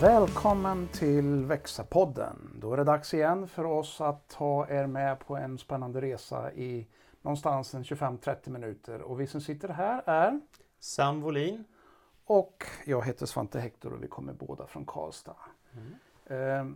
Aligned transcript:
Välkommen 0.00 0.88
till 0.88 1.44
Växa-podden. 1.44 2.60
Då 2.60 2.72
är 2.72 2.76
det 2.76 2.84
dags 2.84 3.14
igen 3.14 3.48
för 3.48 3.64
oss 3.64 4.00
att 4.00 4.28
ta 4.28 4.68
er 4.68 4.86
med 4.86 5.18
på 5.18 5.36
en 5.36 5.58
spännande 5.58 6.00
resa 6.00 6.52
i 6.52 6.86
någonstans 7.22 7.74
en 7.74 7.82
25-30 7.82 8.50
minuter. 8.50 9.02
Och 9.02 9.20
vi 9.20 9.26
som 9.26 9.40
sitter 9.40 9.68
här 9.68 10.02
är 10.06 10.40
Sam 10.78 11.20
Wolin. 11.20 11.64
och 12.24 12.64
jag 12.86 13.06
heter 13.06 13.26
Svante 13.26 13.60
Hector 13.60 13.92
och 13.92 14.02
vi 14.02 14.08
kommer 14.08 14.32
båda 14.32 14.66
från 14.66 14.84
Karlstad. 14.86 15.36
Eh, 16.26 16.66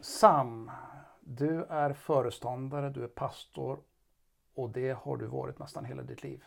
Sam, 0.00 0.70
du 1.20 1.64
är 1.64 1.92
föreståndare, 1.92 2.90
du 2.90 3.04
är 3.04 3.08
pastor 3.08 3.78
och 4.54 4.70
det 4.70 4.98
har 4.98 5.16
du 5.16 5.26
varit 5.26 5.58
nästan 5.58 5.84
hela 5.84 6.02
ditt 6.02 6.22
liv. 6.22 6.44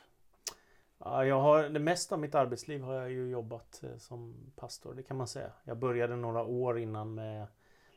Ja, 1.03 1.25
jag 1.25 1.41
har, 1.41 1.63
det 1.63 1.79
mesta 1.79 2.15
av 2.15 2.21
mitt 2.21 2.35
arbetsliv 2.35 2.81
har 2.81 2.93
jag 2.93 3.11
ju 3.11 3.29
jobbat 3.29 3.83
eh, 3.83 3.97
som 3.97 4.35
pastor, 4.55 4.93
det 4.93 5.03
kan 5.03 5.17
man 5.17 5.27
säga. 5.27 5.51
Jag 5.63 5.77
började 5.77 6.15
några 6.15 6.43
år 6.43 6.79
innan 6.79 7.13
med 7.13 7.47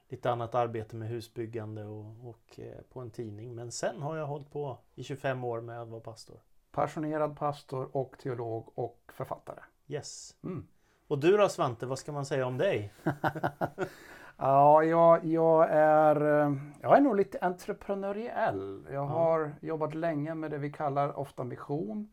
lite 0.08 0.30
annat 0.30 0.54
arbete 0.54 0.96
med 0.96 1.08
husbyggande 1.08 1.84
och, 1.84 2.28
och 2.28 2.60
eh, 2.60 2.80
på 2.92 3.00
en 3.00 3.10
tidning. 3.10 3.54
Men 3.54 3.72
sen 3.72 4.02
har 4.02 4.16
jag 4.16 4.26
hållit 4.26 4.50
på 4.50 4.78
i 4.94 5.04
25 5.04 5.44
år 5.44 5.60
med 5.60 5.82
att 5.82 5.88
vara 5.88 6.00
pastor. 6.00 6.40
Passionerad 6.70 7.36
pastor 7.36 7.96
och 7.96 8.18
teolog 8.18 8.72
och 8.74 9.12
författare. 9.14 9.60
Yes. 9.86 10.36
Mm. 10.44 10.66
Och 11.06 11.18
du 11.18 11.36
då 11.36 11.48
Svante, 11.48 11.86
vad 11.86 11.98
ska 11.98 12.12
man 12.12 12.26
säga 12.26 12.46
om 12.46 12.58
dig? 12.58 12.92
Ja, 14.36 14.82
jag, 14.82 15.24
jag, 15.24 15.70
är, 15.70 16.42
eh, 16.42 16.52
jag 16.80 16.96
är 16.96 17.00
nog 17.00 17.16
lite 17.16 17.38
entreprenöriell. 17.38 18.86
Jag 18.90 19.06
har 19.06 19.54
jobbat 19.60 19.94
länge 19.94 20.34
med 20.34 20.50
det 20.50 20.58
vi 20.58 20.72
kallar 20.72 21.18
ofta 21.18 21.44
mission, 21.44 22.08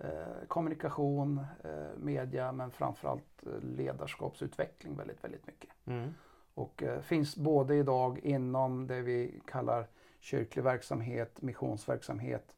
eh, 0.00 0.46
kommunikation, 0.48 1.46
eh, 1.64 1.98
media 1.98 2.52
men 2.52 2.70
framförallt 2.70 3.46
eh, 3.46 3.60
ledarskapsutveckling 3.62 4.96
väldigt, 4.96 5.24
väldigt 5.24 5.46
mycket. 5.46 5.70
Mm. 5.86 6.14
Och 6.54 6.82
eh, 6.82 7.00
finns 7.00 7.36
både 7.36 7.74
idag 7.74 8.18
inom 8.18 8.86
det 8.86 9.00
vi 9.00 9.42
kallar 9.46 9.86
kyrklig 10.20 10.62
verksamhet, 10.62 11.42
missionsverksamhet 11.42 12.54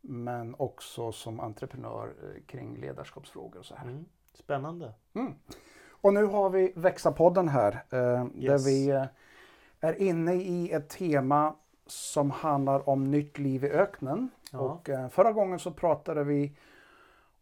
men 0.00 0.54
också 0.58 1.12
som 1.12 1.40
entreprenör 1.40 2.14
kring 2.46 2.76
ledarskapsfrågor 2.76 3.58
och 3.58 3.66
så 3.66 3.74
här. 3.74 3.88
Mm. 3.88 4.04
Spännande. 4.32 4.92
Mm. 5.14 5.34
Och 5.88 6.14
nu 6.14 6.24
har 6.24 6.50
vi 6.50 6.72
Växa-podden 6.76 7.48
här 7.48 7.72
eh, 7.72 7.98
där 8.24 8.30
Yes. 8.34 8.66
vi 8.66 8.88
eh, 8.90 9.04
är 9.80 10.02
inne 10.02 10.34
i 10.34 10.72
ett 10.72 10.88
tema 10.88 11.56
som 11.86 12.30
handlar 12.30 12.88
om 12.88 13.10
nytt 13.10 13.38
liv 13.38 13.64
i 13.64 13.70
öknen. 13.70 14.30
Ja. 14.52 14.58
Och, 14.58 14.88
eh, 14.90 15.08
förra 15.08 15.32
gången 15.32 15.58
så 15.58 15.70
pratade 15.70 16.24
vi 16.24 16.56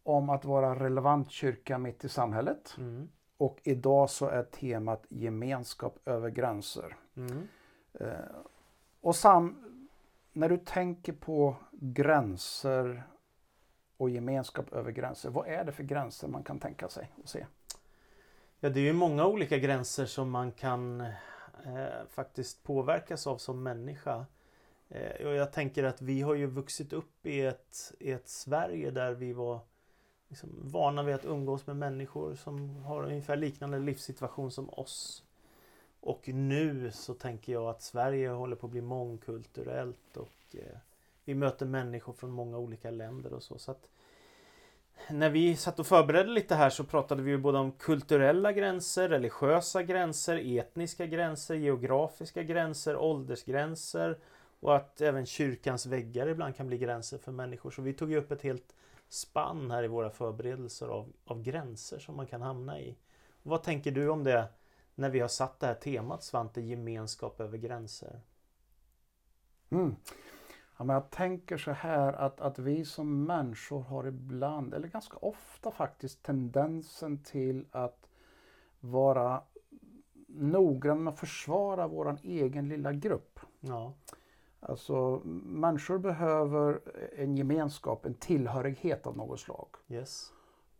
om 0.05 0.29
att 0.29 0.45
vara 0.45 0.75
relevant 0.75 1.31
kyrka 1.31 1.77
mitt 1.77 2.05
i 2.05 2.09
samhället. 2.09 2.75
Mm. 2.77 3.09
Och 3.37 3.59
idag 3.63 4.09
så 4.09 4.27
är 4.27 4.43
temat 4.43 5.05
gemenskap 5.09 5.99
över 6.05 6.29
gränser. 6.29 6.97
Mm. 7.15 7.47
Eh, 7.93 8.09
och 9.01 9.15
Sam, 9.15 9.55
när 10.33 10.49
du 10.49 10.57
tänker 10.57 11.13
på 11.13 11.55
gränser 11.71 13.03
och 13.97 14.09
gemenskap 14.09 14.73
över 14.73 14.91
gränser, 14.91 15.29
vad 15.29 15.47
är 15.47 15.63
det 15.63 15.71
för 15.71 15.83
gränser 15.83 16.27
man 16.27 16.43
kan 16.43 16.59
tänka 16.59 16.89
sig 16.89 17.11
och 17.23 17.29
se? 17.29 17.45
Ja, 18.59 18.69
det 18.69 18.79
är 18.79 18.83
ju 18.83 18.93
många 18.93 19.25
olika 19.25 19.57
gränser 19.57 20.05
som 20.05 20.29
man 20.29 20.51
kan 20.51 21.01
eh, 21.01 22.05
faktiskt 22.09 22.63
påverkas 22.63 23.27
av 23.27 23.37
som 23.37 23.63
människa. 23.63 24.25
Eh, 24.89 25.27
och 25.27 25.33
jag 25.33 25.51
tänker 25.53 25.83
att 25.83 26.01
vi 26.01 26.21
har 26.21 26.35
ju 26.35 26.45
vuxit 26.45 26.93
upp 26.93 27.25
i 27.25 27.41
ett, 27.41 27.93
i 27.99 28.11
ett 28.11 28.27
Sverige 28.27 28.91
där 28.91 29.13
vi 29.13 29.33
var 29.33 29.59
liksom 30.29 30.49
vana 30.63 31.03
vid 31.03 31.15
att 31.15 31.25
umgås 31.25 31.67
med 31.67 31.75
människor 31.75 32.35
som 32.35 32.83
har 32.83 33.03
ungefär 33.03 33.35
liknande 33.35 33.79
livssituation 33.79 34.51
som 34.51 34.69
oss. 34.69 35.23
Och 35.99 36.27
nu 36.27 36.91
så 36.91 37.13
tänker 37.13 37.53
jag 37.53 37.69
att 37.69 37.81
Sverige 37.81 38.29
håller 38.29 38.55
på 38.55 38.65
att 38.65 38.71
bli 38.71 38.81
mångkulturellt 38.81 40.17
och 40.17 40.55
eh, 40.55 40.77
vi 41.25 41.35
möter 41.35 41.65
människor 41.65 42.13
från 42.13 42.31
många 42.31 42.57
olika 42.57 42.91
länder 42.91 43.33
och 43.33 43.43
så. 43.43 43.57
så 43.57 43.71
att 43.71 43.89
när 45.09 45.29
vi 45.29 45.55
satt 45.55 45.79
och 45.79 45.87
förberedde 45.87 46.31
lite 46.31 46.55
här 46.55 46.69
så 46.69 46.83
pratade 46.83 47.21
vi 47.21 47.31
ju 47.31 47.37
både 47.37 47.57
om 47.57 47.71
kulturella 47.71 48.51
gränser, 48.51 49.09
religiösa 49.09 49.83
gränser, 49.83 50.57
etniska 50.59 51.05
gränser, 51.05 51.55
geografiska 51.55 52.43
gränser, 52.43 52.97
åldersgränser 52.97 54.17
och 54.59 54.75
att 54.75 55.01
även 55.01 55.25
kyrkans 55.25 55.85
väggar 55.85 56.27
ibland 56.27 56.55
kan 56.55 56.67
bli 56.67 56.77
gränser 56.77 57.17
för 57.17 57.31
människor. 57.31 57.71
Så 57.71 57.81
vi 57.81 57.93
tog 57.93 58.11
ju 58.11 58.17
upp 58.17 58.31
ett 58.31 58.41
helt 58.41 58.75
spann 59.09 59.71
här 59.71 59.83
i 59.83 59.87
våra 59.87 60.09
förberedelser 60.09 60.87
av, 60.87 61.13
av 61.25 61.41
gränser 61.41 61.99
som 61.99 62.15
man 62.15 62.27
kan 62.27 62.41
hamna 62.41 62.79
i. 62.79 62.97
Vad 63.43 63.63
tänker 63.63 63.91
du 63.91 64.09
om 64.09 64.23
det 64.23 64.47
när 64.95 65.09
vi 65.09 65.19
har 65.19 65.27
satt 65.27 65.59
det 65.59 65.67
här 65.67 65.73
temat 65.73 66.23
Svante, 66.23 66.61
gemenskap 66.61 67.39
över 67.39 67.57
gränser? 67.57 68.21
Mm. 69.69 69.95
Ja, 70.77 70.83
men 70.83 70.93
jag 70.93 71.09
tänker 71.09 71.57
så 71.57 71.71
här 71.71 72.13
att, 72.13 72.41
att 72.41 72.59
vi 72.59 72.85
som 72.85 73.23
människor 73.23 73.81
har 73.81 74.07
ibland, 74.07 74.73
eller 74.73 74.87
ganska 74.87 75.17
ofta 75.17 75.71
faktiskt, 75.71 76.23
tendensen 76.23 77.23
till 77.23 77.65
att 77.71 78.09
vara 78.79 79.43
noggrann 80.27 81.03
med 81.03 81.13
att 81.13 81.19
försvara 81.19 81.87
vår 81.87 82.17
egen 82.23 82.69
lilla 82.69 82.93
grupp. 82.93 83.39
Ja, 83.59 83.93
Alltså 84.67 85.21
människor 85.45 85.97
behöver 85.97 86.79
en 87.17 87.37
gemenskap, 87.37 88.05
en 88.05 88.13
tillhörighet 88.13 89.07
av 89.07 89.17
något 89.17 89.39
slag. 89.39 89.67
yes. 89.87 90.31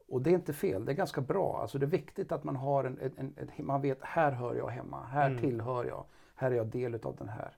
Och 0.07 0.21
det 0.21 0.29
är 0.29 0.33
inte 0.33 0.53
fel, 0.53 0.85
det 0.85 0.91
är 0.91 0.95
ganska 0.95 1.21
bra. 1.21 1.57
Alltså 1.61 1.77
det 1.79 1.85
är 1.85 1.89
viktigt 1.89 2.31
att 2.31 2.43
man 2.43 2.55
har 2.55 2.83
en, 2.83 2.99
en, 2.99 3.11
en, 3.17 3.49
en 3.57 3.65
man 3.65 3.81
vet 3.81 3.97
här 4.01 4.31
hör 4.31 4.55
jag 4.55 4.67
hemma, 4.67 5.03
här 5.03 5.29
Mm. 5.29 5.41
tillhör 5.41 5.85
jag, 5.85 6.05
här 6.35 6.51
är 6.51 6.55
jag 6.55 6.67
del 6.67 6.95
av 7.03 7.15
den 7.15 7.29
här. 7.29 7.57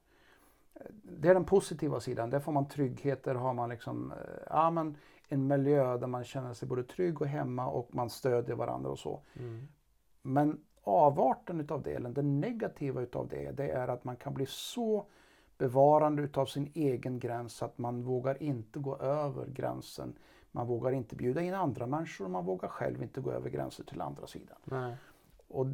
Det 1.04 1.30
är 1.30 1.34
den 1.34 1.46
positiva 1.46 2.00
sidan, 2.00 2.30
där 2.30 2.40
får 2.40 2.52
man 2.52 2.68
trygghet, 2.68 3.24
där 3.24 3.36
har 3.36 3.54
man 3.54 3.70
liksom, 3.70 4.12
eh, 4.12 4.18
ja, 4.50 4.72
men 4.72 4.98
en 5.30 5.48
miljö 5.48 5.98
där 5.98 6.08
man 6.08 6.24
känner 6.24 6.54
sig 6.54 6.68
både 6.68 6.84
trygg 6.84 7.22
och 7.22 7.28
hemma 7.28 7.68
och 7.68 7.90
man 7.96 8.10
stödjer 8.10 8.56
varandra 8.56 8.90
och 8.90 9.00
så. 9.00 9.22
Mm. 9.34 9.68
Men 10.22 10.62
avarten 10.84 11.60
utav 11.62 11.82
det, 11.82 11.94
eller 11.94 12.10
det 12.10 12.22
negativa 12.22 13.02
utav 13.02 13.28
det, 13.28 13.52
det 13.52 13.70
är 13.70 13.88
att 13.88 14.04
man 14.04 14.16
kan 14.16 14.34
bli 14.34 14.46
så 14.50 15.06
bevarande 15.58 16.22
utav 16.22 16.46
sin 16.46 16.72
egen 16.74 17.20
gräns 17.20 17.64
att 17.64 17.78
man 17.78 18.04
vågar 18.04 18.44
inte 18.44 18.80
gå 18.80 18.98
över 18.98 19.46
gränsen. 19.46 20.18
Man 20.52 20.68
vågar 20.68 20.92
inte 20.92 21.16
bjuda 21.16 21.42
in 21.42 21.54
andra 21.54 21.88
människor 21.88 22.26
och 22.26 22.32
man 22.32 22.46
vågar 22.46 22.70
själv 22.70 23.04
inte 23.04 23.22
gå 23.22 23.32
över 23.32 23.50
gränser 23.50 23.84
till 23.84 24.02
andra 24.02 24.28
sidan. 24.28 24.58
Nej. 24.64 24.96
Och 25.48 25.66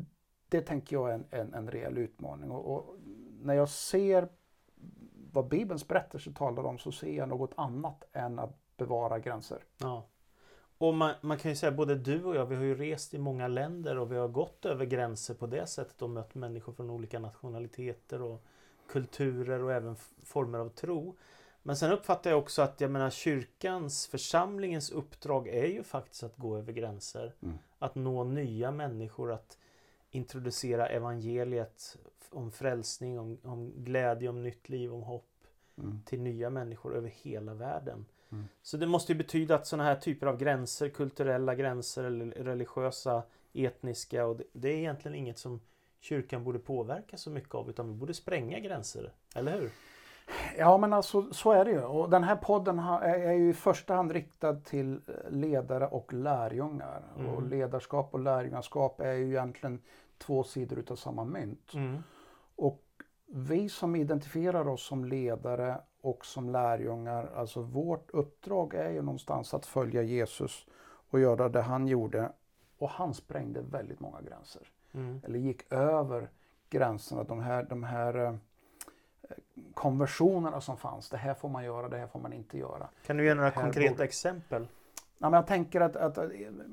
det 0.50 0.62
tänker 0.62 0.96
jag 0.96 1.10
är 1.10 1.14
en, 1.14 1.26
en, 1.30 1.54
en 1.54 1.72
reell 1.72 1.98
utmaning. 1.98 2.52
Och, 2.52 2.74
och 2.74 2.96
när 3.42 3.54
jag 3.54 3.70
ser 3.70 4.30
vad 5.32 5.48
Bibelns 5.48 5.88
berättelse 5.88 6.34
talar 6.34 6.64
om 6.64 6.78
så 6.78 6.92
ser 6.92 7.18
jag 7.18 7.30
något 7.30 7.54
annat 7.58 8.04
än 8.14 8.40
att 8.40 8.78
bevara 8.78 9.20
gränser. 9.20 9.64
Ja. 9.78 10.08
Och 10.78 10.94
man, 10.94 11.14
man 11.22 11.38
kan 11.38 11.52
ju 11.52 11.56
säga 11.56 11.72
både 11.72 11.96
du 11.96 12.24
och 12.24 12.36
jag, 12.36 12.46
vi 12.46 12.56
har 12.56 12.64
ju 12.64 12.76
rest 12.76 13.14
i 13.14 13.18
många 13.18 13.48
länder 13.48 13.98
och 13.98 14.12
vi 14.12 14.18
har 14.18 14.28
gått 14.28 14.66
över 14.66 14.86
gränser 14.86 15.34
på 15.34 15.48
det 15.48 15.68
sättet 15.68 16.02
och 16.02 16.10
mött 16.10 16.36
människor 16.36 16.74
från 16.74 16.90
olika 16.90 17.20
nationaliteter 17.20 18.22
och 18.22 18.46
kulturer 18.88 19.64
och 19.64 19.74
även 19.74 19.96
former 20.24 20.60
av 20.60 20.70
tro. 20.70 21.16
Men 21.64 21.78
sen 21.78 21.92
uppfattar 21.92 22.30
jag 22.30 22.40
också 22.40 22.62
att 22.62 22.82
jag 22.82 22.92
menar 22.92 23.10
kyrkans, 23.10 24.08
församlingens 24.08 24.92
uppdrag 24.92 25.48
är 25.48 25.66
ju 25.66 25.84
faktiskt 25.84 26.24
att 26.24 26.38
gå 26.38 26.58
över 26.58 26.74
gränser. 26.74 27.34
Mm. 27.42 27.58
Att 27.80 27.96
nå 27.96 28.24
nya 28.24 28.72
människor, 28.72 29.32
att 29.32 29.58
introducera 30.12 30.88
evangeliet 30.88 31.98
om 32.30 32.52
frälsning, 32.52 33.20
om, 33.20 33.38
om 33.44 33.74
glädje, 33.78 34.30
om 34.30 34.44
nytt 34.44 34.70
liv, 34.70 34.94
om 34.94 35.04
hopp 35.04 35.30
Mm. 35.78 36.00
till 36.06 36.22
nya 36.22 36.50
människor 36.50 36.96
över 36.96 37.10
hela 37.10 37.54
världen. 37.54 38.06
Mm. 38.32 38.48
Så 38.62 38.78
det 38.78 38.88
måste 38.88 39.12
ju 39.12 39.18
betyda 39.18 39.56
att 39.56 39.68
sådana 39.68 39.84
här 39.84 39.96
typer 39.96 40.28
av 40.28 40.38
gränser, 40.38 40.90
kulturella 40.90 41.56
gränser 41.56 42.04
eller 42.04 42.26
religiösa, 42.26 43.24
etniska, 43.54 44.26
och 44.26 44.36
det, 44.38 44.44
det 44.54 44.70
är 44.70 44.78
egentligen 44.78 45.16
inget 45.16 45.38
som 45.38 45.62
kyrkan 46.04 46.44
borde 46.44 46.60
påverka 46.60 47.18
så 47.18 47.30
mycket 47.30 47.56
av 47.56 47.70
utan 47.70 47.88
vi 47.88 47.94
borde 47.94 48.14
spränga 48.14 48.60
gränser, 48.60 49.14
eller 49.36 49.60
hur? 49.60 49.72
Ja 50.58 50.78
men 50.78 50.94
alltså 50.94 51.34
så 51.34 51.52
är 51.52 51.66
det 51.66 51.72
ju. 51.72 51.82
Och 51.82 52.10
den 52.10 52.24
här 52.24 52.36
podden 52.36 52.80
är 52.80 53.34
ju 53.34 53.50
i 53.50 53.54
första 53.54 53.96
hand 53.96 54.12
riktad 54.12 54.56
till 54.56 54.94
eh, 54.94 55.32
ledare 55.32 55.88
och 55.88 56.14
lärjungar. 56.14 57.04
Mm. 57.18 57.30
Och 57.30 57.44
ledarskap 57.44 58.14
och 58.14 58.20
lärjungaskap 58.20 59.00
är 59.00 59.14
ju 59.14 59.30
egentligen 59.30 59.82
två 60.18 60.44
sidor 60.44 60.80
utav 60.80 60.96
samma 60.96 61.24
mynt. 61.24 61.74
Mm. 61.74 62.04
Och 62.56 62.84
vi 63.28 63.70
som 63.70 63.96
identifierar 63.96 64.68
oss 64.68 64.86
som 64.86 65.06
ledare 65.06 65.82
och 66.02 66.26
som 66.26 66.50
lärjungar, 66.50 67.32
alltså 67.36 67.62
vårt 67.62 68.12
uppdrag 68.12 68.74
är 68.74 68.90
ju 68.90 69.02
någonstans 69.02 69.54
att 69.54 69.66
följa 69.66 70.02
Jesus 70.02 70.66
och 71.10 71.20
göra 71.20 71.50
det 71.50 71.62
han 71.62 71.88
gjorde. 71.88 72.32
Och 72.78 72.90
han 72.90 73.14
sprängde 73.14 73.62
väldigt 73.62 74.00
många 74.00 74.22
gränser. 74.22 74.70
Mm. 74.94 75.22
Eller 75.26 75.40
gick 75.40 75.74
över 75.74 76.30
gränserna. 76.70 77.24
De 77.24 77.40
här, 77.40 77.64
de 77.64 77.84
här 77.84 78.16
eh, 78.16 78.34
konversionerna 79.74 80.62
som 80.62 80.78
fanns. 80.78 81.10
Det 81.10 81.18
här 81.18 81.34
får 81.34 81.50
man 81.50 81.64
göra, 81.66 81.90
det 81.90 81.98
här 81.98 82.08
får 82.08 82.20
man 82.20 82.34
inte 82.34 82.58
göra. 82.58 82.90
Kan 83.06 83.18
du 83.18 83.26
ge 83.26 83.34
några 83.34 83.52
konkreta 83.52 83.94
borde- 83.94 84.04
exempel? 84.04 84.68
Ja, 85.18 85.30
men 85.30 85.34
jag 85.38 85.48
tänker 85.48 85.82
att, 85.82 85.96
att 85.96 86.18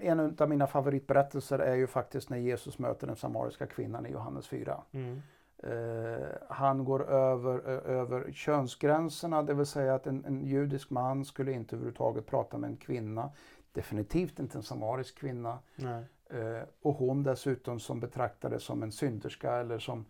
en 0.00 0.36
av 0.38 0.48
mina 0.48 0.66
favoritberättelser 0.66 1.58
är 1.58 1.74
ju 1.74 1.86
faktiskt 1.86 2.30
när 2.30 2.38
Jesus 2.38 2.78
möter 2.78 3.06
den 3.06 3.16
samariska 3.16 3.66
kvinnan 3.66 4.06
i 4.06 4.10
Johannes 4.12 4.48
4. 4.48 4.80
Mm. 4.92 5.22
Eh, 5.62 6.26
han 6.48 6.84
går 6.84 7.10
över, 7.10 7.58
över 7.88 8.32
könsgränserna, 8.32 9.42
det 9.42 9.54
vill 9.54 9.66
säga 9.66 9.94
att 9.94 10.06
en, 10.06 10.24
en 10.24 10.40
judisk 10.40 10.90
man 10.90 11.24
skulle 11.24 11.52
inte 11.52 11.76
överhuvudtaget 11.76 12.26
prata 12.26 12.58
med 12.58 12.70
en 12.70 12.76
kvinna. 12.76 13.30
Definitivt 13.72 14.38
inte 14.38 14.58
en 14.58 14.62
samarisk 14.62 15.18
kvinna. 15.18 15.58
Nej. 15.76 16.04
Eh, 16.30 16.62
och 16.82 16.94
hon 16.94 17.22
dessutom 17.22 17.80
som 17.80 18.00
betraktades 18.00 18.62
som 18.62 18.82
en 18.82 18.92
synderska 18.92 19.52
eller 19.52 19.78
som 19.78 20.06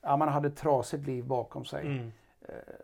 ja, 0.00 0.16
man 0.16 0.28
hade 0.28 0.48
ett 0.48 0.56
trasigt 0.56 1.06
liv 1.06 1.24
bakom 1.24 1.64
sig. 1.64 1.86
Mm. 1.86 2.12
Eh, 2.40 2.74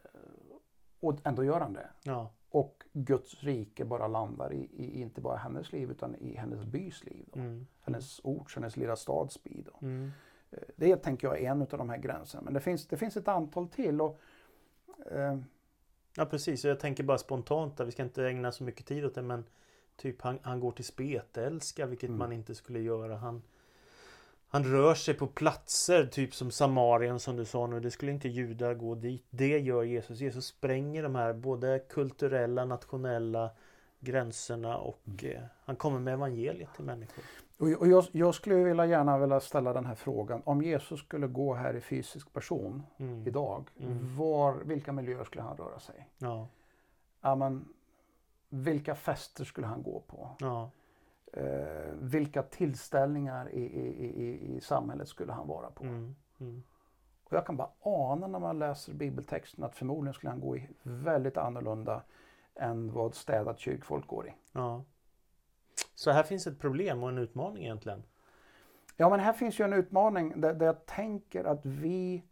och 1.01 1.19
ändå 1.25 1.45
gör 1.45 1.61
han 1.61 1.73
det. 1.73 1.89
Ja. 2.03 2.31
Och 2.51 2.85
Guds 2.93 3.43
rike 3.43 3.85
bara 3.85 4.09
landar 4.09 4.53
i, 4.53 4.69
i 4.77 5.01
inte 5.01 5.21
bara 5.21 5.37
hennes 5.37 5.73
liv 5.73 5.91
utan 5.91 6.15
i 6.15 6.37
hennes 6.37 6.65
bys 6.65 7.05
liv. 7.05 7.27
Mm. 7.35 7.67
Hennes 7.81 8.21
orts, 8.25 8.55
hennes 8.55 8.77
lilla 8.77 8.97
stads 8.97 9.43
by. 9.43 9.65
Mm. 9.83 10.11
Eh, 10.51 10.59
Det 10.77 10.97
tänker 10.97 11.27
jag 11.27 11.41
är 11.41 11.51
en 11.51 11.63
av 11.63 11.69
de 11.69 11.91
här 11.91 11.99
gränserna. 11.99 12.43
Men 12.43 12.55
det 12.55 12.61
finns, 12.61 12.87
det 12.87 12.97
finns 12.97 13.17
ett 13.17 13.29
antal 13.29 13.69
till. 13.69 14.01
Och, 14.01 14.21
eh, 15.13 15.39
Ja 16.17 16.27
precis, 16.27 16.65
jag 16.65 16.81
tänker 16.81 17.05
bara 17.05 17.19
spontant 17.19 17.77
där, 17.77 17.85
vi 17.85 17.93
ska 17.93 18.03
inte 18.03 18.27
ägna 18.27 18.53
så 18.53 18.65
mycket 18.65 18.87
tid 18.87 19.05
åt 19.05 19.15
det 19.15 19.23
men 19.23 19.45
Typ 20.01 20.23
han, 20.23 20.39
han 20.43 20.61
går 20.61 20.73
till 20.73 20.85
spetälska 20.85 21.87
vilket 21.87 22.09
Mm. 22.09 22.19
man 22.19 22.33
inte 22.33 22.55
skulle 22.55 22.81
göra. 22.81 23.17
Han, 23.17 23.43
han 24.49 24.65
rör 24.65 24.95
sig 24.95 25.15
på 25.15 25.27
platser 25.27 26.07
typ 26.07 26.35
som 26.35 26.51
Samarien 26.51 27.21
som 27.21 27.37
du 27.37 27.45
sa 27.45 27.67
nu. 27.67 27.81
Det 27.81 27.91
skulle 27.91 28.13
inte 28.13 28.29
judar 28.29 28.75
gå 28.75 28.95
dit. 28.95 29.25
Det 29.31 29.59
gör 29.59 29.83
Jesus. 29.83 30.21
Jesus 30.21 30.47
spränger 30.47 31.03
de 31.03 31.15
här 31.15 31.33
både 31.33 31.79
kulturella, 31.79 32.65
nationella 32.65 33.51
gränserna 34.01 34.77
och 34.79 35.01
Mm. 35.07 35.37
eh, 35.37 35.43
han 35.65 35.77
kommer 35.77 35.99
med 35.99 36.15
evangeliet 36.15 36.75
till 36.75 36.85
människor. 36.85 37.25
och, 37.59 37.87
jag, 37.89 38.05
jag 38.13 38.35
skulle 38.35 38.55
vilja 38.55 38.87
gärna 38.87 39.19
vilja 39.19 39.41
ställa 39.41 39.73
den 39.73 39.87
här 39.87 39.95
frågan. 39.95 40.43
Om 40.45 40.63
Jesus 40.63 41.01
skulle 41.01 41.27
gå 41.27 41.55
här 41.55 41.75
i 41.77 41.81
fysisk 41.81 42.33
person 42.33 42.83
Mm. 42.99 43.27
idag, 43.27 43.69
Mm. 43.81 44.17
var, 44.17 44.55
vilka 44.65 44.93
miljöer 44.93 45.25
skulle 45.25 45.43
han 45.43 45.57
röra 45.57 45.81
sig? 45.81 46.09
Ja, 46.19 46.49
Ja, 47.23 47.35
men, 47.35 47.65
vilka 48.51 48.95
fester 48.95 49.45
skulle 49.45 49.67
han 49.67 49.83
gå 49.83 50.01
på? 50.01 50.31
ja, 50.39 50.71
Eh, 51.33 51.93
vilka 52.01 52.43
tillställningar 52.43 53.51
i, 53.51 53.61
i, 53.61 54.05
i, 54.23 54.57
i 54.57 54.61
samhället 54.61 55.09
skulle 55.09 55.33
han 55.33 55.49
vara 55.49 55.71
på? 55.71 55.85
mm. 55.85 56.15
Mm. 56.41 56.63
Och 57.25 57.33
jag 57.33 57.47
kan 57.47 57.57
bara 57.57 57.71
ana 57.81 58.27
när 58.27 58.39
man 58.39 58.59
läser 58.59 58.93
bibeltexten 58.95 59.65
att 59.65 59.77
förmodligen 59.77 60.15
skulle 60.15 60.31
han 60.31 60.41
gå 60.41 60.57
i 60.57 60.69
väldigt 60.83 61.37
annorlunda 61.37 62.03
än 62.55 62.93
vad 62.93 63.15
städat 63.15 63.59
kyrkfolk 63.59 64.07
går 64.07 64.27
i. 64.29 64.33
ja. 64.53 64.85
Så 65.95 66.11
här 66.11 66.23
finns 66.23 66.47
ett 66.47 66.59
problem 66.59 67.03
och 67.03 67.09
en 67.09 67.19
utmaning 67.19 67.63
egentligen. 67.65 68.03
Ja, 68.97 69.11
men 69.11 69.21
här 69.21 69.33
finns 69.33 69.61
ju 69.61 69.65
en 69.65 69.73
utmaning 69.73 70.41
där, 70.41 70.55
där 70.55 70.67
jag 70.67 70.87
tänker 70.87 71.45
att 71.45 71.67
vi 71.67 72.25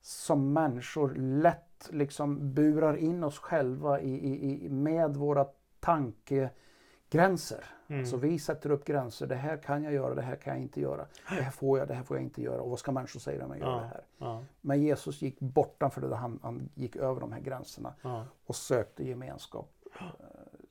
som 0.00 0.52
människor 0.52 1.14
lätt 1.14 1.71
liksom 1.92 2.54
burar 2.54 2.96
in 2.96 3.24
oss 3.24 3.38
själva 3.38 4.00
i, 4.00 4.10
i, 4.14 4.64
i, 4.64 4.68
med 4.68 5.16
våra 5.16 5.46
tankegränser. 5.80 7.64
Mm. 7.88 8.00
Alltså 8.00 8.16
vi 8.16 8.38
sätter 8.38 8.70
upp 8.70 8.84
gränser. 8.84 9.26
Det 9.26 9.34
här 9.34 9.56
kan 9.56 9.82
jag 9.82 9.92
göra, 9.92 10.14
det 10.14 10.22
här 10.22 10.36
kan 10.36 10.52
jag 10.52 10.62
inte 10.62 10.80
göra. 10.80 11.06
Det 11.28 11.42
här 11.42 11.50
får 11.50 11.78
jag, 11.78 11.88
det 11.88 11.94
här 11.94 12.02
får 12.02 12.16
jag 12.16 12.24
inte 12.24 12.42
göra. 12.42 12.62
Och 12.62 12.70
vad 12.70 12.78
ska 12.78 12.92
människor 12.92 13.20
säga 13.20 13.44
om 13.44 13.50
jag 13.50 13.60
gör 13.60 13.66
Ja. 13.72 13.76
det 13.80 13.86
här? 13.86 14.04
Ja, 14.18 14.44
Men 14.60 14.82
Jesus 14.82 15.22
gick 15.22 15.40
bortanför 15.40 16.00
det. 16.00 16.16
Han, 16.16 16.38
han 16.42 16.68
gick 16.74 16.96
över 16.96 17.20
de 17.20 17.32
här 17.32 17.40
gränserna 17.40 17.94
ja, 18.02 18.24
och 18.46 18.56
sökte 18.56 19.04
gemenskap. 19.08 19.70
eh, 20.00 20.06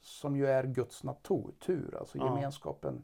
Som 0.01 0.35
ju 0.35 0.47
är 0.47 0.63
Guds 0.63 1.03
natur. 1.03 1.95
Alltså 1.99 2.17
gemenskapen 2.17 3.03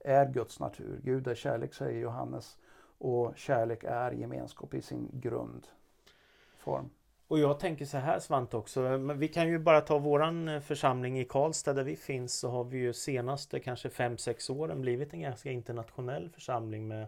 är 0.00 0.26
Guds 0.32 0.60
natur. 0.60 1.00
Gud 1.04 1.26
är 1.28 1.34
kärlek 1.34 1.74
säger 1.74 2.00
Johannes. 2.00 2.58
Och 3.00 3.32
kärlek 3.36 3.84
är 3.84 4.10
gemenskap 4.12 4.74
i 4.74 4.82
sin 4.82 5.08
grundform. 5.12 6.90
Och 7.28 7.38
jag 7.38 7.60
tänker 7.60 7.84
så 7.84 7.98
här 7.98 8.18
Svante 8.18 8.56
också. 8.56 8.96
Vi 8.96 9.28
kan 9.28 9.48
ju 9.48 9.58
bara 9.58 9.80
ta 9.80 9.98
våran 9.98 10.48
eh, 10.48 10.60
församling 10.60 11.20
i 11.20 11.24
Karlstad 11.24 11.72
där 11.72 11.84
vi 11.84 11.96
finns 11.96 12.38
så 12.38 12.48
har 12.48 12.64
vi 12.64 12.78
ju 12.78 12.92
senaste 12.92 13.60
kanske 13.60 13.88
5-6 13.88 14.52
åren 14.52 14.80
blivit 14.80 15.12
en 15.12 15.20
ganska 15.20 15.50
internationell 15.50 16.30
församling 16.30 16.88
med 16.88 17.06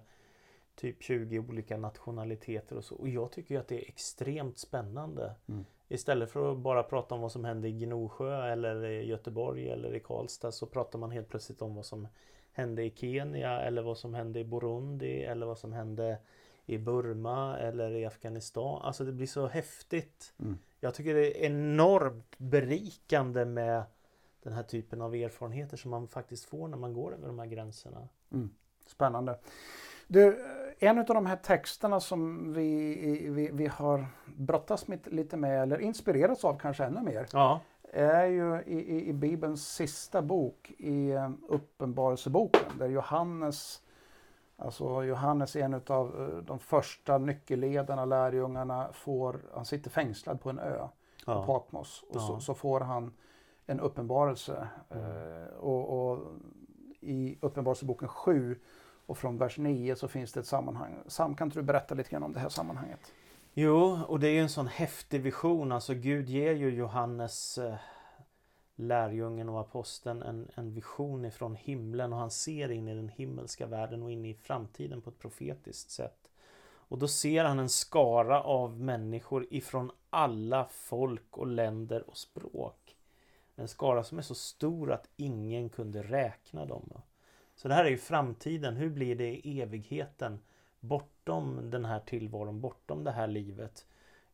typ 0.77 1.03
20 1.03 1.39
olika 1.39 1.77
nationaliteter 1.77 2.77
och 2.77 2.85
så. 2.85 2.95
Och 2.95 3.09
jag 3.09 3.33
tycker 3.33 3.59
att 3.59 3.69
det 3.69 3.85
är 3.85 3.89
extremt 3.89 4.59
spännande. 4.59 5.35
Mm. 5.49 5.65
Istället 5.89 6.31
för 6.31 6.53
att 6.53 6.59
bara 6.59 6.83
prata 6.83 7.15
om 7.15 7.21
vad 7.21 7.33
som 7.33 7.45
hände 7.45 7.69
i 7.69 7.73
Gnosjö 7.73 8.53
eller 8.53 8.85
i 8.85 9.07
Göteborg 9.07 9.69
eller 9.69 9.95
i 9.95 10.01
Karlstad 10.01 10.53
så 10.53 10.67
pratar 10.67 10.99
man 10.99 11.11
helt 11.11 11.29
plötsligt 11.29 11.63
om 11.63 11.75
vad 11.75 11.87
som 11.87 12.09
hände 12.53 12.85
i 12.85 12.91
Kenya 12.97 13.61
eller 13.61 13.83
vad 13.83 13.99
som 13.99 14.15
hände 14.15 14.41
i 14.41 14.45
Burundi 14.45 15.25
eller 15.25 15.47
vad 15.47 15.59
som 15.59 15.73
hände 15.73 16.19
i 16.71 16.79
Burma 16.79 17.59
eller 17.59 17.91
i 17.91 18.07
Afghanistan. 18.07 18.83
Alltså 18.83 19.05
det 19.05 19.13
blir 19.13 19.27
så 19.27 19.47
häftigt. 19.47 20.33
Mm. 20.39 20.59
Jag 20.81 20.95
tycker 20.95 21.15
det 21.15 21.45
är 21.45 21.47
enormt 21.47 22.39
berikande 22.39 23.45
med 23.45 23.83
den 24.43 24.53
här 24.53 24.63
typen 24.63 25.03
av 25.03 25.15
erfarenheter 25.15 25.77
som 25.77 25.91
man 25.91 26.09
faktiskt 26.09 26.45
får 26.45 26.69
när 26.69 26.77
man 26.77 26.93
går 26.93 27.15
över 27.15 27.27
de 27.27 27.39
här 27.39 27.47
gränserna. 27.47 28.09
Spännande. 28.87 29.39
Du, 30.09 30.45
en 30.79 30.99
av 30.99 31.05
de 31.05 31.27
här 31.27 31.37
texterna 31.37 32.01
som 32.01 32.53
vi, 32.53 32.95
vi, 33.29 33.51
vi 33.53 33.67
har 33.67 34.07
brottats 34.37 34.89
med, 34.89 35.13
lite 35.13 35.37
med, 35.37 35.63
eller 35.63 35.81
inspirerats 35.81 36.45
av 36.45 36.59
kanske 36.59 36.85
ännu 36.85 37.01
mer, 37.01 37.27
Ja, 37.33 37.61
är 37.93 38.27
ju 38.27 38.63
i, 38.67 38.79
i, 38.79 39.09
i 39.09 39.13
Bibelns 39.13 39.75
sista 39.75 40.23
bok, 40.23 40.71
i 40.79 41.13
Uppenbarelseboken, 41.49 42.79
där 42.79 42.89
Johannes, 42.89 43.83
alltså 44.61 45.05
Johannes 45.05 45.57
är 45.57 45.61
en 45.61 45.75
av 45.87 46.43
de 46.47 46.59
första 46.59 47.19
nyckelledarna, 47.19 48.05
lärjungarna, 48.05 48.89
får, 48.93 49.41
han 49.55 49.65
sitter 49.65 49.91
fängslad 49.91 50.41
på 50.41 50.51
en 50.51 50.59
ö, 50.59 50.79
på 51.25 51.33
ja, 51.33 51.47
Patmos, 51.47 52.05
och 52.09 52.21
så, 52.21 52.33
Ja. 52.33 52.41
så 52.41 52.55
får 52.55 52.81
han 52.81 53.13
en 53.67 53.81
uppenbarelse. 53.81 54.69
Eh, 54.91 55.57
och, 55.59 56.11
och 56.13 56.19
i 57.01 57.39
Uppenbarelseboken 57.41 58.09
7 58.09 58.59
och 59.07 59.19
från 59.19 59.39
vers 59.39 59.59
9 59.59 59.97
så 59.97 60.09
finns 60.09 60.33
det 60.33 60.41
ett 60.41 60.47
sammanhang. 60.47 60.95
Sam, 61.07 61.35
kan 61.35 61.47
inte 61.47 61.59
du 61.59 61.63
berätta 61.63 61.95
lite 61.95 62.11
grann 62.11 62.23
om 62.23 62.33
det 62.33 62.41
här 62.41 62.49
sammanhanget? 62.49 63.01
Jo, 63.55 63.99
och 64.09 64.21
det 64.21 64.29
är 64.29 64.33
ju 64.33 64.41
en 64.41 64.49
sån 64.49 64.67
häftig 64.67 65.21
vision. 65.23 65.73
Alltså 65.73 65.95
Gud 65.95 66.29
ger 66.29 66.53
ju 66.53 66.71
Johannes 66.71 67.59
eh, 67.59 67.75
lärjungen 68.81 69.49
och 69.49 69.61
aposteln 69.61 70.23
en, 70.23 70.49
en 70.55 70.75
vision 70.75 71.25
ifrån 71.25 71.55
himlen 71.55 72.13
och 72.13 72.19
han 72.19 72.31
ser 72.31 72.71
in 72.71 72.89
i 72.89 72.95
den 72.95 73.09
himmelska 73.09 73.67
världen 73.67 74.03
och 74.03 74.11
in 74.11 74.25
i 74.25 74.35
framtiden 74.35 75.01
på 75.01 75.11
ett 75.11 75.19
profetiskt 75.19 75.91
sätt. 75.91 76.31
Och 76.91 76.99
då 76.99 77.09
ser 77.09 77.45
han 77.45 77.59
en 77.59 77.69
skara 77.69 78.43
av 78.43 78.81
människor 78.81 79.47
ifrån 79.51 79.91
alla 80.11 80.67
folk 80.71 81.39
och 81.39 81.47
länder 81.47 82.11
och 82.11 82.17
språk. 82.17 82.97
En 83.57 83.69
skara 83.69 84.05
som 84.05 84.19
är 84.19 84.23
så 84.23 84.35
stor 84.35 84.93
att 84.93 85.09
ingen 85.17 85.69
kunde 85.69 86.03
räkna 86.03 86.65
dem. 86.65 86.93
Så 87.57 87.69
det 87.69 87.75
här 87.75 87.85
är 87.85 87.91
ju 87.91 87.99
framtiden. 87.99 88.77
Hur 88.77 88.91
blir 88.91 89.15
det 89.15 89.47
i 89.47 89.61
evigheten? 89.61 90.39
Bortom 90.81 91.71
den 91.71 91.85
här 91.85 92.01
tillvaron, 92.01 92.61
bortom 92.61 93.05
det 93.05 93.11
här 93.11 93.27
livet. 93.27 93.87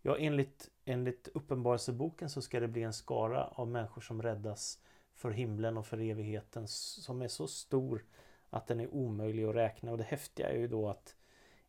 Ja, 0.07 0.17
enligt, 0.19 0.71
enligt 0.85 1.29
Uppenbarelseboken 1.35 2.31
så 2.31 2.43
ska 2.43 2.61
det 2.61 2.69
bli 2.69 2.83
en 2.83 2.93
skara 2.93 3.45
av 3.45 3.69
människor 3.69 4.01
som 4.01 4.23
räddas 4.23 4.79
för 5.15 5.31
himlen 5.31 5.77
och 5.77 5.87
för 5.87 6.01
evigheten 6.01 6.69
som 6.69 7.23
är 7.23 7.29
så 7.29 7.47
stor 7.47 8.05
att 8.51 8.67
den 8.67 8.81
är 8.81 8.95
omöjlig 8.95 9.45
att 9.45 9.55
räkna. 9.55 9.91
Och 9.91 9.99
det 9.99 10.05
häftiga 10.05 10.49
är 10.49 10.57
ju 10.59 10.69
då 10.69 10.89
att 10.89 11.17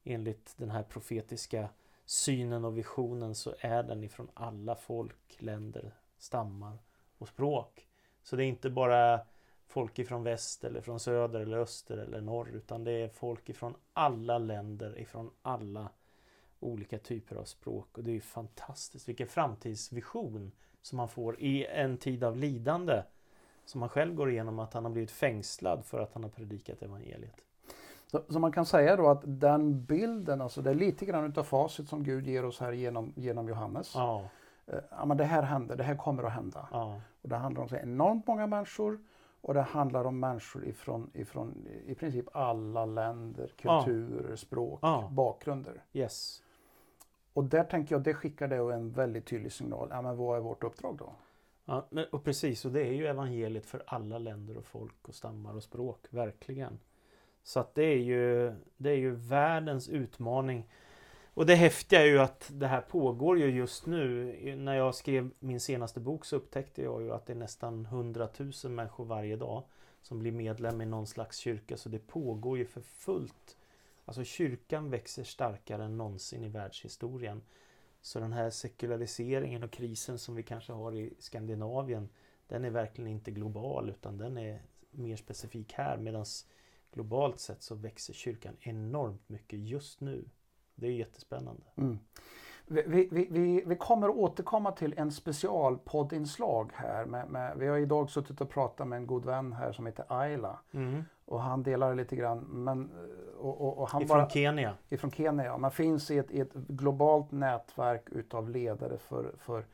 enligt 0.03 0.53
den 0.57 0.71
här 0.71 0.83
profetiska 0.83 1.69
synen 2.05 2.65
och 2.65 2.77
visionen 2.77 3.35
så 3.35 3.55
är 3.59 3.83
den 3.83 4.03
ifrån 4.03 4.29
alla 4.33 4.75
folk, 4.75 5.37
länder, 5.39 5.91
stammar 6.17 6.77
och 7.17 7.27
språk. 7.27 7.87
Så 8.23 8.35
det 8.35 8.43
är 8.45 8.47
inte 8.47 8.69
bara 8.69 9.19
folk 9.67 9.99
ifrån 9.99 10.23
väst 10.23 10.63
eller 10.63 10.81
från 10.81 10.99
söder 10.99 11.39
eller 11.39 11.57
öster 11.57 11.97
eller 11.97 12.21
norr 12.21 12.49
utan 12.49 12.83
det 12.83 12.91
är 12.91 13.09
folk 13.09 13.49
ifrån 13.49 13.75
alla 13.93 14.37
länder, 14.37 14.99
ifrån 14.99 15.31
alla 15.41 15.89
olika 16.59 16.97
typer 16.99 17.35
av 17.35 17.43
språk 17.43 17.97
och 17.97 18.03
det 18.03 18.15
är 18.15 18.19
fantastiskt. 18.19 19.09
Vilken 19.09 19.27
framtidsvision 19.27 20.51
som 20.81 20.97
man 20.97 21.07
får 21.09 21.39
i 21.39 21.65
en 21.65 21.97
tid 21.97 22.23
av 22.23 22.37
lidande 22.37 23.03
som 23.65 23.81
han 23.81 23.89
själv 23.89 24.15
går 24.15 24.31
igenom 24.31 24.59
att 24.59 24.73
han 24.73 24.85
har 24.85 24.91
blivit 24.91 25.11
fängslad 25.11 25.85
för 25.85 25.99
att 25.99 26.13
han 26.13 26.23
har 26.23 26.29
predikat 26.29 26.81
evangeliet. 26.81 27.43
Så, 28.11 28.21
så 28.29 28.39
man 28.39 28.51
kan 28.51 28.65
säga 28.65 28.95
då 28.95 29.07
att 29.09 29.21
den 29.25 29.85
bilden, 29.85 30.41
alltså 30.41 30.61
det 30.61 30.69
är 30.69 30.73
lite 30.75 31.05
grann 31.05 31.25
utav 31.25 31.43
facit 31.43 31.89
som 31.89 32.03
Gud 32.03 32.27
ger 32.27 32.45
oss 32.45 32.59
här 32.59 32.71
genom, 32.71 33.13
genom 33.15 33.47
Johannes. 33.49 33.91
Ja, 33.95 34.29
Eh, 34.69 34.79
Ja, 34.91 35.05
men 35.05 35.17
det 35.17 35.23
här 35.23 35.41
händer, 35.43 35.75
det 35.75 35.83
här 35.83 35.95
kommer 35.95 36.23
att 36.23 36.31
hända. 36.31 36.67
ja, 36.71 37.01
Och 37.21 37.29
det 37.29 37.35
handlar 37.35 37.61
om 37.61 37.69
så 37.69 37.75
enormt 37.75 38.27
många 38.27 38.47
människor 38.47 38.99
och 39.41 39.53
det 39.53 39.61
handlar 39.61 40.05
om 40.05 40.19
människor 40.19 40.65
ifrån, 40.65 41.09
ifrån 41.13 41.67
i 41.85 41.95
princip 41.95 42.25
alla 42.35 42.85
länder, 42.85 43.51
Ja. 43.61 43.83
kulturer, 43.83 44.35
språk, 44.35 44.79
Ja. 44.81 45.09
bakgrunder. 45.11 45.83
yes. 45.93 46.43
Och 47.37 47.43
där 47.43 47.63
tänker 47.63 47.95
jag, 47.95 48.03
det 48.03 48.13
skickar 48.13 48.47
det 48.47 48.55
en 48.55 48.91
väldigt 48.91 49.25
tydlig 49.25 49.51
signal. 49.51 49.87
Ja, 49.91 50.01
men 50.01 50.17
vad 50.17 50.37
är 50.37 50.41
vårt 50.41 50.63
uppdrag 50.63 50.97
då? 50.97 51.15
Ja, 51.65 51.87
men, 51.89 52.05
och 52.11 52.23
precis, 52.23 52.65
och 52.65 52.71
det 52.71 52.81
är 52.81 52.91
ju 52.91 53.07
evangeliet 53.07 53.65
för 53.65 53.83
alla 53.87 54.17
länder 54.17 54.57
och 54.57 54.65
folk 54.65 55.07
och 55.07 55.15
stammar 55.15 55.55
och 55.55 55.63
språk, 55.63 56.05
verkligen. 56.09 56.79
Så 57.43 57.59
att 57.59 57.75
det 57.75 57.83
är 57.83 57.97
ju, 57.97 58.53
det 58.77 58.89
är 58.89 58.95
ju 58.95 59.11
världens 59.11 59.89
utmaning. 59.89 60.69
Och 61.33 61.45
det 61.45 61.55
häftiga 61.55 62.01
är 62.01 62.05
ju 62.05 62.19
att 62.19 62.51
det 62.53 62.67
här 62.67 62.81
pågår 62.81 63.39
ju 63.39 63.45
just 63.45 63.85
nu. 63.85 64.55
När 64.57 64.75
jag 64.75 64.95
skrev 64.95 65.31
min 65.39 65.59
senaste 65.59 65.99
bok 65.99 66.25
så 66.25 66.35
upptäckte 66.35 66.81
jag 66.81 67.01
ju 67.01 67.11
att 67.11 67.25
det 67.25 67.33
är 67.33 67.37
nästan 67.37 67.85
100 67.85 68.27
000 68.63 68.71
människor 68.71 69.05
varje 69.05 69.35
dag 69.35 69.63
som 70.01 70.19
blir 70.19 70.31
medlem 70.31 70.81
i 70.81 70.85
någon 70.85 71.07
slags 71.07 71.37
kyrka. 71.37 71.77
Så 71.77 71.89
det 71.89 72.07
pågår 72.07 72.57
ju 72.57 72.65
för 72.65 72.81
fullt. 72.81 73.56
Alltså 74.07 74.23
kyrkan 74.23 74.89
växer 74.89 75.23
starkare 75.23 75.83
än 75.83 75.97
någonsin 75.97 76.43
i 76.43 76.49
världshistorien. 76.49 77.41
Så 78.01 78.19
den 78.19 78.33
här 78.33 78.49
sekulariseringen 78.49 79.63
och 79.63 79.71
krisen 79.71 80.19
som 80.19 80.35
vi 80.35 80.43
kanske 80.43 80.73
har 80.73 80.95
i 80.95 81.13
Skandinavien 81.19 82.09
den 82.47 82.65
är 82.65 82.69
verkligen 82.69 83.11
inte 83.11 83.31
global 83.31 83.89
utan 83.89 84.17
den 84.17 84.37
är 84.37 84.61
mer 84.91 85.15
specifik 85.15 85.73
här 85.73 85.97
medan 85.97 86.25
globalt 86.91 87.39
sett 87.39 87.61
så 87.61 87.75
växer 87.75 88.13
kyrkan 88.13 88.57
enormt 88.59 89.29
mycket 89.29 89.59
just 89.59 90.01
nu. 90.01 90.25
Det 90.75 90.87
är 90.87 90.91
jättespännande. 90.91 91.63
Mm. 91.75 91.99
Vi, 92.67 93.07
vi, 93.11 93.27
vi, 93.31 93.63
vi 93.65 93.75
kommer 93.75 94.09
återkomma 94.09 94.71
till 94.71 94.93
en 94.97 95.11
specialpoddinslag 95.11 96.71
här. 96.73 97.05
Med, 97.05 97.29
med, 97.29 97.57
vi 97.57 97.67
har 97.67 97.77
idag 97.77 98.09
suttit 98.09 98.41
och 98.41 98.49
pratat 98.49 98.87
med 98.87 98.97
en 98.97 99.07
god 99.07 99.25
vän 99.25 99.53
här 99.53 99.71
som 99.71 99.85
heter 99.85 100.05
Ayla. 100.07 100.59
Mm. 100.71 101.03
Och 101.25 101.41
han 101.41 101.63
delar 101.63 101.95
lite 101.95 102.15
grann. 102.15 102.39
Men, 102.39 102.91
och, 103.37 103.61
och, 103.61 103.77
och 103.77 103.89
han 103.89 104.01
ifrån 104.01 104.17
bara, 104.17 104.29
Kenya? 104.29 104.73
Ifrån 104.89 105.11
Kenya. 105.11 105.57
Man 105.57 105.71
finns 105.71 106.11
i 106.11 106.17
ett, 106.17 106.31
i 106.31 106.39
ett 106.39 106.53
globalt 106.53 107.31
nätverk 107.31 108.09
utav 108.11 108.49
ledare 108.49 108.97
för, 108.97 109.31
för 109.37 109.65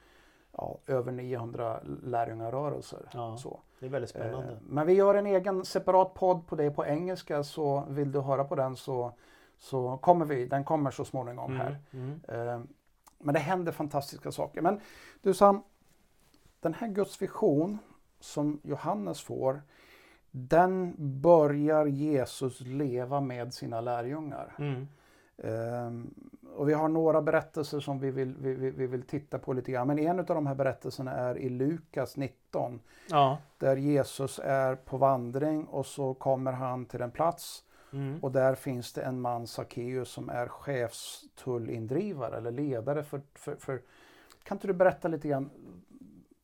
ja, 0.58 0.78
över 0.88 1.12
900 1.12 1.80
lärjungarörelser. 2.04 3.10
Ja, 3.14 3.38
så. 3.38 3.60
Det 3.80 3.86
är 3.86 3.90
väldigt 3.90 4.10
spännande. 4.10 4.52
Eh, 4.52 4.58
men 4.62 4.88
vi 4.88 4.94
gör 4.94 5.16
en 5.16 5.26
egen 5.26 5.66
separat 5.66 6.14
podd 6.14 6.48
på 6.48 6.56
det 6.56 6.72
på 6.72 6.86
engelska 6.86 7.44
så 7.44 7.84
vill 7.90 8.12
du 8.12 8.20
höra 8.20 8.44
på 8.44 8.56
den 8.56 8.76
så, 8.76 9.12
så 9.58 9.98
kommer 9.98 10.26
vi, 10.26 10.46
den 10.46 10.64
kommer 10.64 10.92
så 10.92 11.06
småningom 11.06 11.58
här. 11.58 11.78
Mm, 11.92 12.22
mm. 12.28 12.68
Men 13.24 13.34
det 13.34 13.40
händer 13.40 13.72
fantastiska 13.72 14.32
saker. 14.32 14.62
Men 14.62 14.80
du 15.22 15.34
Sam, 15.34 15.64
den 16.60 16.74
här 16.74 16.88
Guds 16.88 17.22
vision 17.22 17.78
som 18.20 18.60
Johannes 18.64 19.22
får, 19.22 19.62
den 20.32 20.96
börjar 21.22 21.86
Jesus 21.86 22.62
leva 22.62 23.22
med 23.22 23.54
sina 23.54 23.82
lärjungar. 23.82 24.56
Mm. 24.58 24.88
Um, 25.38 26.14
och 26.56 26.70
vi 26.70 26.74
har 26.74 26.88
några 26.88 27.22
berättelser 27.22 27.80
som 27.80 28.00
vi 28.00 28.12
vill, 28.12 28.36
vi, 28.40 28.54
vi, 28.54 28.88
vill 28.88 29.02
titta 29.02 29.40
på 29.40 29.54
lite 29.54 29.72
grann. 29.72 29.88
Men 29.88 30.00
en 30.00 30.20
av 30.20 30.26
de 30.26 30.48
här 30.48 30.56
berättelserna 30.56 31.12
är 31.12 31.38
i 31.38 31.50
Lukas 31.50 32.18
19. 32.18 32.80
Ja. 33.10 33.38
Där 33.58 33.76
Jesus 33.76 34.40
är 34.44 34.76
på 34.76 34.98
vandring 34.98 35.66
och 35.66 35.86
så 35.86 36.14
kommer 36.14 36.52
han 36.52 36.86
till 36.86 37.02
en 37.02 37.12
plats 37.12 37.64
Mm. 37.94 38.20
Och 38.20 38.32
där 38.32 38.56
finns 38.56 38.94
det 38.94 39.02
en 39.02 39.22
man, 39.22 39.48
Sackeus, 39.48 40.10
som 40.10 40.30
är 40.30 40.48
chefstullindrivare 40.48 42.38
eller 42.38 42.52
ledare 42.52 43.04
för, 43.04 43.22
för, 43.34 43.56
för... 43.56 43.82
Kan 44.44 44.56
inte 44.56 44.68
du 44.68 44.74
berätta 44.74 45.08
lite 45.08 45.28
grann? 45.28 45.50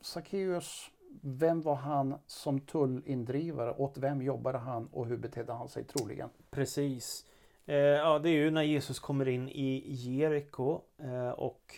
Sackeus, 0.01 0.89
vem 1.21 1.61
var 1.61 1.75
han 1.75 2.15
som 2.25 2.59
tullindrivare? 2.59 3.73
Åt 3.73 3.97
vem 3.97 4.21
jobbade 4.21 4.57
han 4.57 4.87
och 4.87 5.05
hur 5.05 5.17
betedde 5.17 5.53
han 5.53 5.69
sig 5.69 5.83
troligen? 5.83 6.29
Precis. 6.51 7.25
Eh, 7.65 7.75
ja, 7.75 8.19
det 8.19 8.29
är 8.29 8.33
ju 8.33 8.51
när 8.51 8.63
Jesus 8.63 8.99
kommer 8.99 9.27
in 9.27 9.49
i 9.49 9.83
Jeriko 9.87 10.81
eh, 10.97 11.29
och 11.29 11.75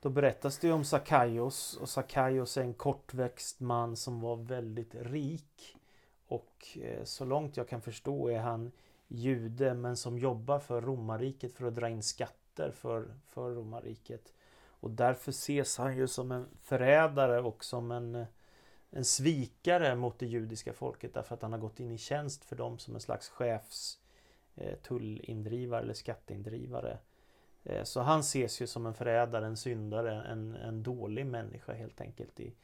då 0.00 0.08
berättas 0.08 0.58
det 0.58 0.72
om 0.72 0.84
Sackaios 0.84 1.76
och 1.76 1.88
Sackaios 1.88 2.56
är 2.56 2.62
en 2.62 2.74
kortväxt 2.74 3.60
man 3.60 3.96
som 3.96 4.20
var 4.20 4.36
väldigt 4.36 4.94
rik. 4.94 5.76
Och 6.30 6.78
eh, 6.82 7.04
så 7.04 7.24
långt 7.24 7.56
jag 7.56 7.68
kan 7.68 7.82
förstå 7.82 8.28
är 8.28 8.38
han 8.38 8.72
jude 9.08 9.74
men 9.74 9.96
som 9.96 10.18
jobbar 10.18 10.58
för 10.58 10.80
romarriket 10.80 11.52
för 11.52 11.66
att 11.66 11.74
dra 11.74 11.88
in 11.88 12.02
skatter 12.02 12.70
för, 12.70 13.14
för 13.26 13.50
romarriket. 13.50 14.32
Och 14.66 14.90
därför 14.90 15.30
ses 15.30 15.78
han 15.78 15.96
ju 15.96 16.06
som 16.06 16.32
en 16.32 16.46
förrädare 16.62 17.40
och 17.40 17.64
som 17.64 17.90
en, 17.90 18.24
en 18.90 19.04
svikare 19.04 19.96
mot 19.96 20.18
det 20.18 20.26
judiska 20.26 20.72
folket 20.72 21.14
därför 21.14 21.34
att 21.34 21.42
han 21.42 21.52
har 21.52 21.60
gått 21.60 21.80
in 21.80 21.90
i 21.90 21.98
tjänst 21.98 22.44
för 22.44 22.56
dem 22.56 22.78
som 22.78 22.94
en 22.94 23.00
slags 23.00 23.28
chefs 23.28 23.98
eh, 24.56 24.78
tullindrivare 24.78 25.82
eller 25.82 25.94
skatteindrivare. 25.94 26.98
Eh, 27.64 27.84
så 27.84 28.00
han 28.00 28.20
ses 28.20 28.62
ju 28.62 28.66
som 28.66 28.86
en 28.86 28.94
förrädare, 28.94 29.46
en 29.46 29.56
syndare, 29.56 30.22
en, 30.22 30.54
en 30.54 30.82
dålig 30.82 31.26
människa 31.26 31.72
helt 31.72 32.00
enkelt 32.00 32.40
i, 32.40 32.54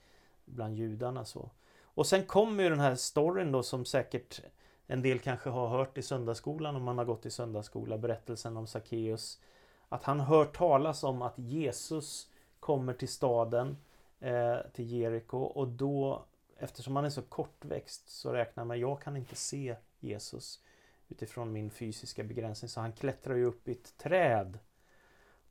bland 0.44 0.76
judarna. 0.76 1.24
så. 1.24 1.50
Och 1.96 2.06
sen 2.06 2.26
kommer 2.26 2.62
ju 2.62 2.70
den 2.70 2.80
här 2.80 2.94
storyn 2.94 3.52
då 3.52 3.62
som 3.62 3.84
säkert 3.84 4.40
en 4.86 5.02
del 5.02 5.18
kanske 5.18 5.50
har 5.50 5.68
hört 5.68 5.98
i 5.98 6.02
söndagsskolan 6.02 6.76
om 6.76 6.82
man 6.82 6.98
har 6.98 7.04
gått 7.04 7.26
i 7.26 7.30
söndagsskola 7.30 7.98
berättelsen 7.98 8.56
om 8.56 8.66
Sackeus. 8.66 9.40
Att 9.88 10.04
han 10.04 10.20
hör 10.20 10.44
talas 10.44 11.04
om 11.04 11.22
att 11.22 11.38
Jesus 11.38 12.30
kommer 12.60 12.92
till 12.92 13.08
staden, 13.08 13.76
eh, 14.20 14.56
till 14.72 14.92
Jeriko 14.92 15.38
och 15.38 15.68
då 15.68 16.24
eftersom 16.58 16.96
han 16.96 17.04
är 17.04 17.10
så 17.10 17.22
kortväxt 17.22 18.08
så 18.08 18.32
räknar 18.32 18.64
man 18.64 18.80
jag 18.80 19.02
kan 19.02 19.16
inte 19.16 19.36
se 19.36 19.76
Jesus 20.00 20.60
utifrån 21.08 21.52
min 21.52 21.70
fysiska 21.70 22.24
begränsning 22.24 22.68
så 22.68 22.80
han 22.80 22.92
klättrar 22.92 23.34
ju 23.34 23.44
upp 23.44 23.68
i 23.68 23.72
ett 23.72 23.96
träd 23.98 24.58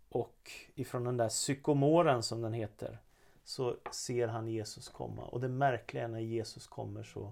och 0.09 0.51
ifrån 0.75 1.03
den 1.03 1.17
där 1.17 1.29
psykomoren 1.29 2.23
som 2.23 2.41
den 2.41 2.53
heter 2.53 2.99
så 3.45 3.77
ser 3.91 4.27
han 4.27 4.47
Jesus 4.47 4.89
komma. 4.89 5.25
Och 5.25 5.41
det 5.41 5.49
märkliga 5.49 6.03
är 6.03 6.07
när 6.07 6.19
Jesus 6.19 6.67
kommer 6.67 7.03
så, 7.03 7.31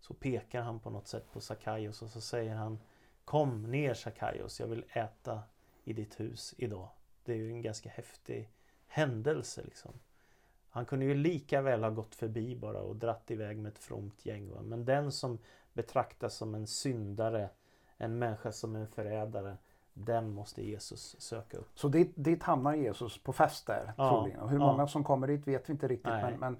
så 0.00 0.14
pekar 0.14 0.62
han 0.62 0.80
på 0.80 0.90
något 0.90 1.08
sätt 1.08 1.32
på 1.32 1.40
Sakaios 1.40 2.02
och 2.02 2.10
så 2.10 2.20
säger 2.20 2.54
han 2.54 2.78
Kom 3.24 3.62
ner 3.62 3.94
Sakaios, 3.94 4.60
jag 4.60 4.66
vill 4.66 4.84
äta 4.88 5.42
i 5.84 5.92
ditt 5.92 6.20
hus 6.20 6.54
idag. 6.58 6.88
Det 7.24 7.32
är 7.32 7.36
ju 7.36 7.50
en 7.50 7.62
ganska 7.62 7.88
häftig 7.88 8.50
händelse 8.86 9.62
liksom. 9.64 9.92
Han 10.70 10.86
kunde 10.86 11.04
ju 11.04 11.14
lika 11.14 11.62
väl 11.62 11.82
ha 11.82 11.90
gått 11.90 12.14
förbi 12.14 12.56
bara 12.56 12.80
och 12.80 12.96
dratt 12.96 13.30
iväg 13.30 13.58
med 13.58 13.72
ett 13.72 13.78
fromt 13.78 14.26
gäng. 14.26 14.50
Va? 14.50 14.62
Men 14.62 14.84
den 14.84 15.12
som 15.12 15.38
betraktas 15.72 16.34
som 16.34 16.54
en 16.54 16.66
syndare, 16.66 17.50
en 17.96 18.18
människa 18.18 18.52
som 18.52 18.76
en 18.76 18.88
förrädare, 18.88 19.56
den 19.94 20.34
måste 20.34 20.62
Jesus 20.62 21.16
söka 21.18 21.56
upp. 21.56 21.68
Så 21.74 21.88
dit, 21.88 22.12
dit 22.14 22.42
hamnar 22.42 22.74
Jesus 22.74 23.18
på 23.18 23.32
fest 23.32 23.66
där 23.66 23.92
ja, 23.96 24.10
troligen. 24.10 24.40
Och 24.40 24.50
hur 24.50 24.58
ja. 24.58 24.66
många 24.66 24.86
som 24.86 25.04
kommer 25.04 25.26
dit 25.26 25.48
vet 25.48 25.68
vi 25.68 25.72
inte 25.72 25.88
riktigt. 25.88 26.12
Men, 26.12 26.34
men, 26.34 26.56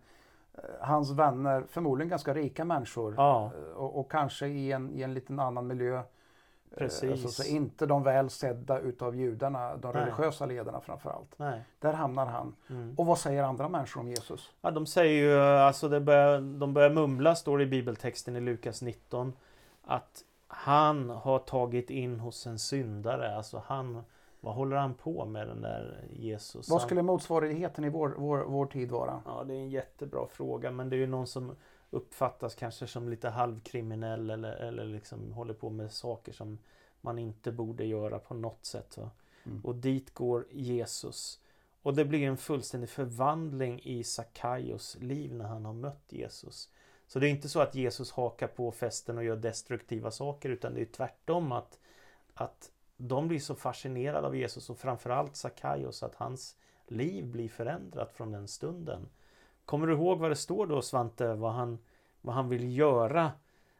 eh, 0.55 0.61
hans 0.81 1.11
vänner, 1.11 1.65
förmodligen 1.69 2.09
ganska 2.09 2.35
rika 2.35 2.65
människor 2.65 3.15
ja. 3.17 3.53
Eh, 3.55 3.77
och, 3.77 4.01
och, 4.01 4.11
kanske 4.11 4.47
i 4.47 4.73
en, 4.73 4.91
i 4.91 5.03
en 5.03 5.15
liten 5.15 5.41
annan 5.41 5.67
miljö. 5.67 5.97
Eh, 5.97 6.05
Precis. 6.79 7.11
Alltså, 7.11 7.29
så 7.29 7.49
inte 7.49 7.87
de 7.87 8.03
väl 8.03 8.31
sedda 8.31 8.79
utav 8.79 9.17
judarna, 9.17 9.77
de 9.77 9.93
Nej. 9.95 10.03
religiösa 10.03 10.47
ledarna 10.47 10.81
framförallt. 10.81 11.39
Nej. 11.39 11.63
Där 11.79 11.93
hamnar 11.93 12.27
han. 12.27 12.55
Mm. 12.71 12.95
Och 12.99 13.07
vad 13.07 13.19
säger 13.19 13.43
andra 13.43 13.69
människor 13.69 14.01
om 14.01 14.09
Jesus? 14.09 14.51
Ja, 14.61 14.71
de 14.71 14.87
säger 14.87 15.23
ju, 15.23 15.41
alltså 15.41 15.89
det 15.89 16.01
börjar, 16.01 16.41
de 16.41 16.75
börjar 16.75 16.91
mumla, 16.91 17.35
står 17.35 17.59
det 17.59 17.65
i 17.65 17.67
bibeltexten 17.67 18.37
i 18.37 18.41
Lukas 18.41 18.83
19. 18.83 19.33
Att 19.85 20.25
han 20.55 21.11
har 21.11 21.39
tagit 21.39 21.91
in 21.91 22.21
hos 22.21 22.47
en 22.47 22.59
syndare. 22.59 23.37
Alltså 23.37 23.63
han, 23.67 24.03
vad 24.41 24.55
håller 24.55 24.77
han 24.77 24.95
på 24.95 25.25
med 25.25 25.49
den 25.49 25.61
där 25.61 26.05
Jesus? 26.13 26.71
Vad 26.71 26.83
skulle 26.83 27.03
motsvarigheten 27.03 27.85
i 27.85 27.89
vår, 27.89 28.15
vår, 28.19 28.39
vår 28.39 28.67
tid 28.67 28.91
vara? 28.91 29.23
Ja, 29.27 29.45
det 29.45 29.55
är 29.55 29.59
en 29.59 29.71
jättebra 29.71 30.27
fråga. 30.27 30.71
Men 30.71 30.91
det 30.91 30.97
är 30.97 30.99
ju 30.99 31.07
någon 31.07 31.27
som 31.27 31.57
uppfattas 31.91 32.55
kanske 32.55 32.87
som 32.87 33.09
lite 33.09 33.29
halvkriminell 33.29 34.31
eller, 34.31 34.53
eller 34.53 34.85
liksom 34.85 35.33
håller 35.33 35.55
på 35.55 35.71
med 35.71 35.93
saker 35.93 36.33
som 36.33 36.59
man 37.01 37.19
inte 37.19 37.53
borde 37.53 37.85
göra 37.85 38.19
på 38.19 38.35
något 38.35 38.65
sätt. 38.65 38.99
Mm. 39.45 39.61
Och 39.65 39.75
dit 39.75 40.15
går 40.15 40.47
Jesus. 40.51 41.41
Och 41.83 41.95
det 41.95 42.05
blir 42.05 42.29
en 42.29 42.37
fullständig 42.37 42.91
förvandling 42.91 43.81
i 43.85 44.05
Sakaios 44.05 44.97
liv 45.01 45.35
när 45.35 45.45
han 45.45 45.65
har 45.65 45.73
mött 45.73 46.07
Jesus. 46.09 46.71
Så 47.07 47.19
det 47.19 47.29
är 47.29 47.31
inte 47.31 47.49
så 47.49 47.61
att 47.61 47.75
Jesus 47.75 48.13
hakar 48.13 48.47
på 48.47 48.73
festen 48.73 49.19
och 49.19 49.25
gör 49.25 49.37
destruktiva 49.37 50.11
saker 50.11 50.49
utan 50.49 50.75
det 50.75 50.81
är 50.81 50.85
tvärtom 50.85 51.53
att, 51.53 51.79
att 52.35 52.71
de 52.97 53.29
blir 53.29 53.39
så 53.39 53.55
fascinerade 53.55 54.27
av 54.27 54.37
Jesus 54.37 54.71
och 54.71 54.79
framförallt 54.79 55.37
Sakaios 55.37 56.03
att 56.03 56.15
hans 56.15 56.57
liv 56.87 57.27
blir 57.27 57.49
förändrat 57.49 58.13
från 58.13 58.33
den 58.33 58.49
stunden. 58.49 59.09
Kommer 59.65 59.87
du 59.87 59.93
ihåg 59.93 60.19
vad 60.19 60.31
det 60.31 60.37
står 60.37 60.67
då 60.67 60.83
Svante, 60.83 61.35
vad 61.35 61.53
han, 61.53 61.79
vad 62.21 62.35
han 62.35 62.49
vill 62.49 62.77
göra 62.77 63.33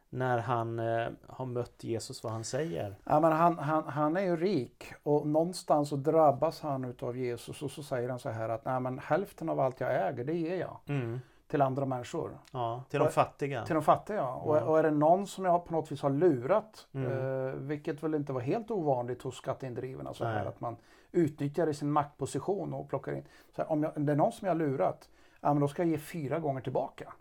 när 0.09 0.37
han 0.37 0.79
eh, 0.79 1.07
har 1.27 1.45
mött 1.45 1.83
Jesus, 1.83 2.23
vad 2.23 2.33
han 2.33 2.43
säger? 2.43 2.95
Ja, 3.03 3.19
men 3.19 3.31
han, 3.31 3.57
han, 3.57 3.83
han 3.83 4.17
är 4.17 4.21
ju 4.21 4.37
rik 4.37 4.93
och 5.03 5.27
någonstans 5.27 5.89
så 5.89 5.95
drabbas 5.95 6.61
han 6.61 6.85
utav 6.85 7.17
Jesus 7.17 7.61
och 7.61 7.71
så 7.71 7.83
säger 7.83 8.09
han 8.09 8.19
så 8.19 8.29
här 8.29 8.49
att 8.49 8.65
Nej, 8.65 8.79
men 8.79 8.99
hälften 8.99 9.49
av 9.49 9.59
allt 9.59 9.79
jag 9.79 10.07
äger, 10.07 10.23
det 10.23 10.33
ger 10.33 10.57
jag. 10.57 10.79
Mm 10.85 11.19
till 11.53 11.61
andra 11.61 11.85
människor. 11.85 12.37
Ja, 12.51 12.83
till 12.89 12.99
de 12.99 13.09
fattiga. 13.09 13.65
Till 13.65 13.73
de 13.73 13.83
fattiga, 13.83 14.17
ja. 14.17 14.33
Och, 14.33 14.57
och, 14.57 14.79
är 14.79 14.83
det 14.83 14.91
någon 14.91 15.27
som 15.27 15.45
jag 15.45 15.65
på 15.65 15.73
något 15.73 15.91
vis 15.91 16.01
har 16.01 16.09
lurat, 16.09 16.87
mm. 16.93 17.11
eh, 17.11 17.53
vilket 17.53 18.03
väl 18.03 18.15
inte 18.15 18.33
var 18.33 18.41
helt 18.41 18.71
ovanligt 18.71 19.21
hos 19.21 19.35
skatteindrivarna, 19.35 20.13
så 20.13 20.25
här, 20.25 20.45
att 20.45 20.61
man 20.61 20.75
utnyttjar 21.11 21.73
sin 21.73 21.91
maktposition 21.91 22.73
och 22.73 22.89
plockar 22.89 23.13
in. 23.13 23.25
Så 23.55 23.61
här, 23.61 23.71
om, 23.71 23.83
jag, 23.83 23.97
om 23.97 24.05
det 24.05 24.11
är 24.11 24.15
någon 24.15 24.31
som 24.31 24.45
jag 24.45 24.55
har 24.55 24.59
lurat, 24.59 25.09
ja 25.41 25.53
men 25.53 25.61
då 25.61 25.67
ska 25.67 25.81
jag 25.81 25.89
ge 25.89 25.97
fyra 25.97 26.39
gånger 26.39 26.61
tillbaka. 26.61 27.13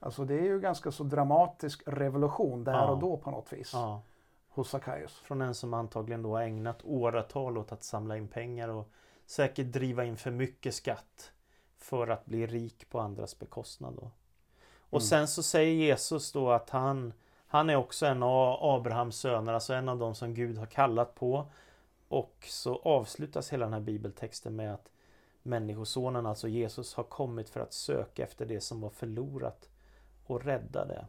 Alltså 0.00 0.24
det 0.24 0.34
är 0.34 0.44
ju 0.44 0.60
ganska 0.60 0.90
så 0.90 1.04
dramatisk 1.04 1.82
revolution 1.86 2.64
där 2.64 2.72
Ja. 2.72 2.90
och 2.90 2.98
då 2.98 3.16
på 3.16 3.30
något 3.30 3.52
vis. 3.52 3.70
Ja. 3.74 4.02
Hos 4.48 4.70
Sackaios. 4.70 5.18
Från 5.18 5.42
en 5.42 5.54
som 5.54 5.74
antagligen 5.74 6.22
då 6.22 6.36
har 6.36 6.42
ägnat 6.42 6.80
åratal 6.84 7.58
åt 7.58 7.72
att 7.72 7.84
samla 7.84 8.16
in 8.16 8.28
pengar 8.28 8.68
och 8.68 8.90
säkert 9.26 9.66
driva 9.66 10.04
in 10.04 10.16
för 10.16 10.30
mycket 10.30 10.74
skatt 10.74 11.32
för 11.78 12.08
att 12.08 12.26
bli 12.26 12.46
rik 12.46 12.90
på 12.90 13.00
andras 13.00 13.38
bekostnad. 13.38 13.94
Då. 13.94 14.10
Och 14.90 15.00
Mm. 15.00 15.06
sen 15.06 15.28
så 15.28 15.42
säger 15.42 15.74
Jesus 15.74 16.32
då 16.32 16.50
att 16.50 16.70
han, 16.70 17.12
han 17.46 17.70
är 17.70 17.76
också 17.76 18.06
en 18.06 18.22
av 18.22 18.58
Abrahams 18.74 19.16
söner, 19.16 19.52
alltså 19.52 19.74
en 19.74 19.88
av 19.88 19.98
dem 19.98 20.14
som 20.14 20.34
Gud 20.34 20.58
har 20.58 20.66
kallat 20.66 21.14
på. 21.14 21.46
Och 22.08 22.36
så 22.48 22.76
avslutas 22.76 23.52
hela 23.52 23.64
den 23.66 23.72
här 23.72 23.80
bibeltexten 23.80 24.56
med 24.56 24.74
att 24.74 24.90
Människosonen, 25.42 26.26
alltså 26.26 26.48
Jesus, 26.48 26.94
har 26.94 27.04
kommit 27.04 27.48
för 27.50 27.60
att 27.60 27.72
söka 27.72 28.22
efter 28.24 28.46
det 28.46 28.60
som 28.60 28.80
var 28.80 28.90
förlorat 28.90 29.68
och 30.26 30.44
rädda 30.44 30.84
det. 30.84 31.06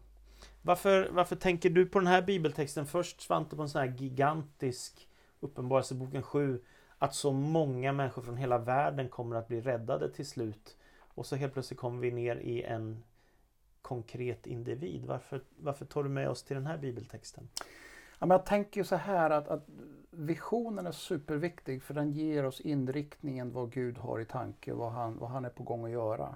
Varför, 0.61 1.09
varför 1.11 1.35
tänker 1.35 1.69
du 1.69 1.85
på 1.85 1.99
den 1.99 2.07
här 2.07 2.21
bibeltexten 2.21 2.85
först 2.85 3.21
Svante 3.21 3.55
på 3.55 3.61
en 3.61 3.69
sån 3.69 3.81
här 3.81 3.95
gigantisk 3.97 5.07
Uppenbarelseboken 5.39 6.23
7 6.23 6.63
att 6.99 7.15
så 7.15 7.31
många 7.31 7.91
människor 7.91 8.21
från 8.21 8.37
hela 8.37 8.57
världen 8.57 9.09
kommer 9.09 9.35
att 9.35 9.47
bli 9.47 9.61
räddade 9.61 10.09
till 10.09 10.25
slut 10.25 10.77
och 10.99 11.25
så 11.25 11.35
helt 11.35 11.53
plötsligt 11.53 11.79
kommer 11.79 12.01
vi 12.01 12.11
ner 12.11 12.35
i 12.35 12.63
en 12.63 13.03
konkret 13.81 14.47
individ. 14.47 15.05
Varför, 15.05 15.41
varför 15.57 15.85
tar 15.85 16.03
du 16.03 16.09
med 16.09 16.29
oss 16.29 16.43
till 16.43 16.55
den 16.55 16.65
här 16.65 16.77
bibeltexten? 16.77 17.49
Ja, 18.19 18.25
men 18.25 18.29
jag 18.29 18.45
tänker 18.45 18.83
så 18.83 18.95
här 18.95 19.29
att, 19.29 19.47
att 19.47 19.67
visionen 20.11 20.87
är 20.87 20.91
superviktig 20.91 21.83
för 21.83 21.93
den 21.93 22.11
ger 22.11 22.45
oss 22.45 22.61
inriktningen 22.61 23.51
vad 23.51 23.71
Gud 23.71 23.97
har 23.97 24.19
i 24.19 24.25
tanke, 24.25 24.73
vad 24.73 24.91
han, 24.91 25.17
vad 25.19 25.29
han 25.29 25.45
är 25.45 25.49
på 25.49 25.63
gång 25.63 25.85
att 25.85 25.91
göra. 25.91 26.35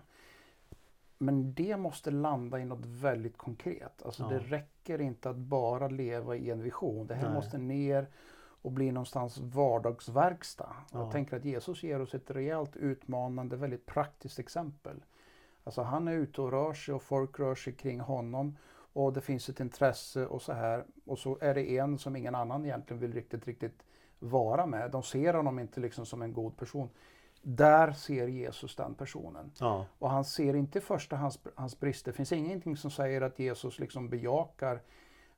Men 1.18 1.54
det 1.54 1.78
måste 1.78 2.12
landa 2.12 2.60
i 2.60 2.66
något 2.66 2.86
väldigt 2.86 3.38
konkret. 3.38 4.04
Alltså 4.06 4.24
Ja. 4.24 4.30
det 4.30 4.40
räcker 4.40 5.02
inte 5.02 5.30
att 5.30 5.36
bara 5.36 5.88
leva 5.88 6.36
i 6.36 6.50
en 6.50 6.62
vision. 6.64 7.08
Det 7.08 7.16
här 7.16 7.26
Nej. 7.26 7.34
måste 7.34 7.58
ner 7.58 8.08
och 8.62 8.72
bli 8.72 8.92
någonstans 8.92 9.38
vardagsverkstad. 9.38 10.76
Ja. 10.92 11.00
Jag 11.00 11.12
tänker 11.12 11.38
att 11.38 11.46
Jesus 11.46 11.84
ger 11.84 12.02
oss 12.02 12.14
ett 12.14 12.32
rejält 12.32 12.76
utmanande, 12.76 13.56
väldigt 13.56 13.86
praktiskt 13.86 14.40
exempel. 14.40 15.04
Alltså 15.64 15.82
han 15.82 16.08
är 16.08 16.14
ute 16.14 16.42
och 16.42 16.52
rör 16.52 16.74
sig 16.74 16.94
och 16.94 17.04
folk 17.04 17.40
rör 17.40 17.56
sig 17.56 17.74
kring 17.74 18.00
honom 18.00 18.58
och 18.94 19.14
det 19.14 19.22
finns 19.22 19.50
ett 19.50 19.60
intresse 19.60 20.26
och 20.26 20.42
så 20.42 20.54
här. 20.54 20.86
Och 21.06 21.20
så 21.20 21.38
är 21.42 21.54
det 21.54 21.78
en 21.78 21.98
som 21.98 22.16
ingen 22.16 22.36
annan 22.36 22.66
egentligen 22.66 23.00
vill 23.00 23.14
riktigt, 23.14 23.48
riktigt 23.48 23.84
vara 24.20 24.66
med. 24.66 24.92
De 24.92 25.04
ser 25.04 25.34
honom 25.34 25.60
inte 25.60 25.80
liksom 25.80 26.06
som 26.06 26.22
en 26.22 26.34
god 26.34 26.58
person. 26.58 26.90
Där 27.42 27.92
ser 27.92 28.28
Jesus 28.28 28.76
den 28.76 28.96
personen. 28.96 29.52
Ja, 29.60 29.86
Och 30.00 30.10
han 30.10 30.26
ser 30.26 30.56
inte 30.56 30.78
i 30.78 30.82
första 30.82 31.16
hans, 31.16 31.40
hans 31.56 31.80
brister. 31.80 32.12
Det 32.12 32.16
finns 32.16 32.32
ingenting 32.32 32.78
som 32.78 32.92
säger 32.92 33.22
att 33.22 33.40
Jesus 33.40 33.80
liksom 33.80 34.10
bejakar 34.10 34.82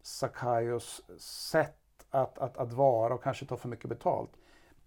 Sackaios 0.01 1.01
sätt 1.17 1.82
att, 2.13 2.38
att, 2.38 2.58
att 2.58 2.74
vara 2.74 3.13
och 3.13 3.24
kanske 3.24 3.46
ta 3.46 3.58
för 3.58 3.70
mycket 3.70 3.89
betalt. 3.89 4.32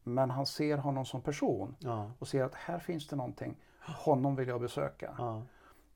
Men 0.03 0.31
han 0.31 0.47
ser 0.47 0.79
honom 0.79 1.05
som 1.05 1.21
person 1.23 1.77
ja, 1.79 2.11
och 2.19 2.29
ser 2.29 2.45
att 2.45 2.55
här 2.55 2.79
finns 2.79 3.09
det 3.09 3.17
någonting. 3.17 3.57
Honom 3.81 4.37
vill 4.37 4.49
jag 4.49 4.61
besöka. 4.61 5.15
ja, 5.19 5.43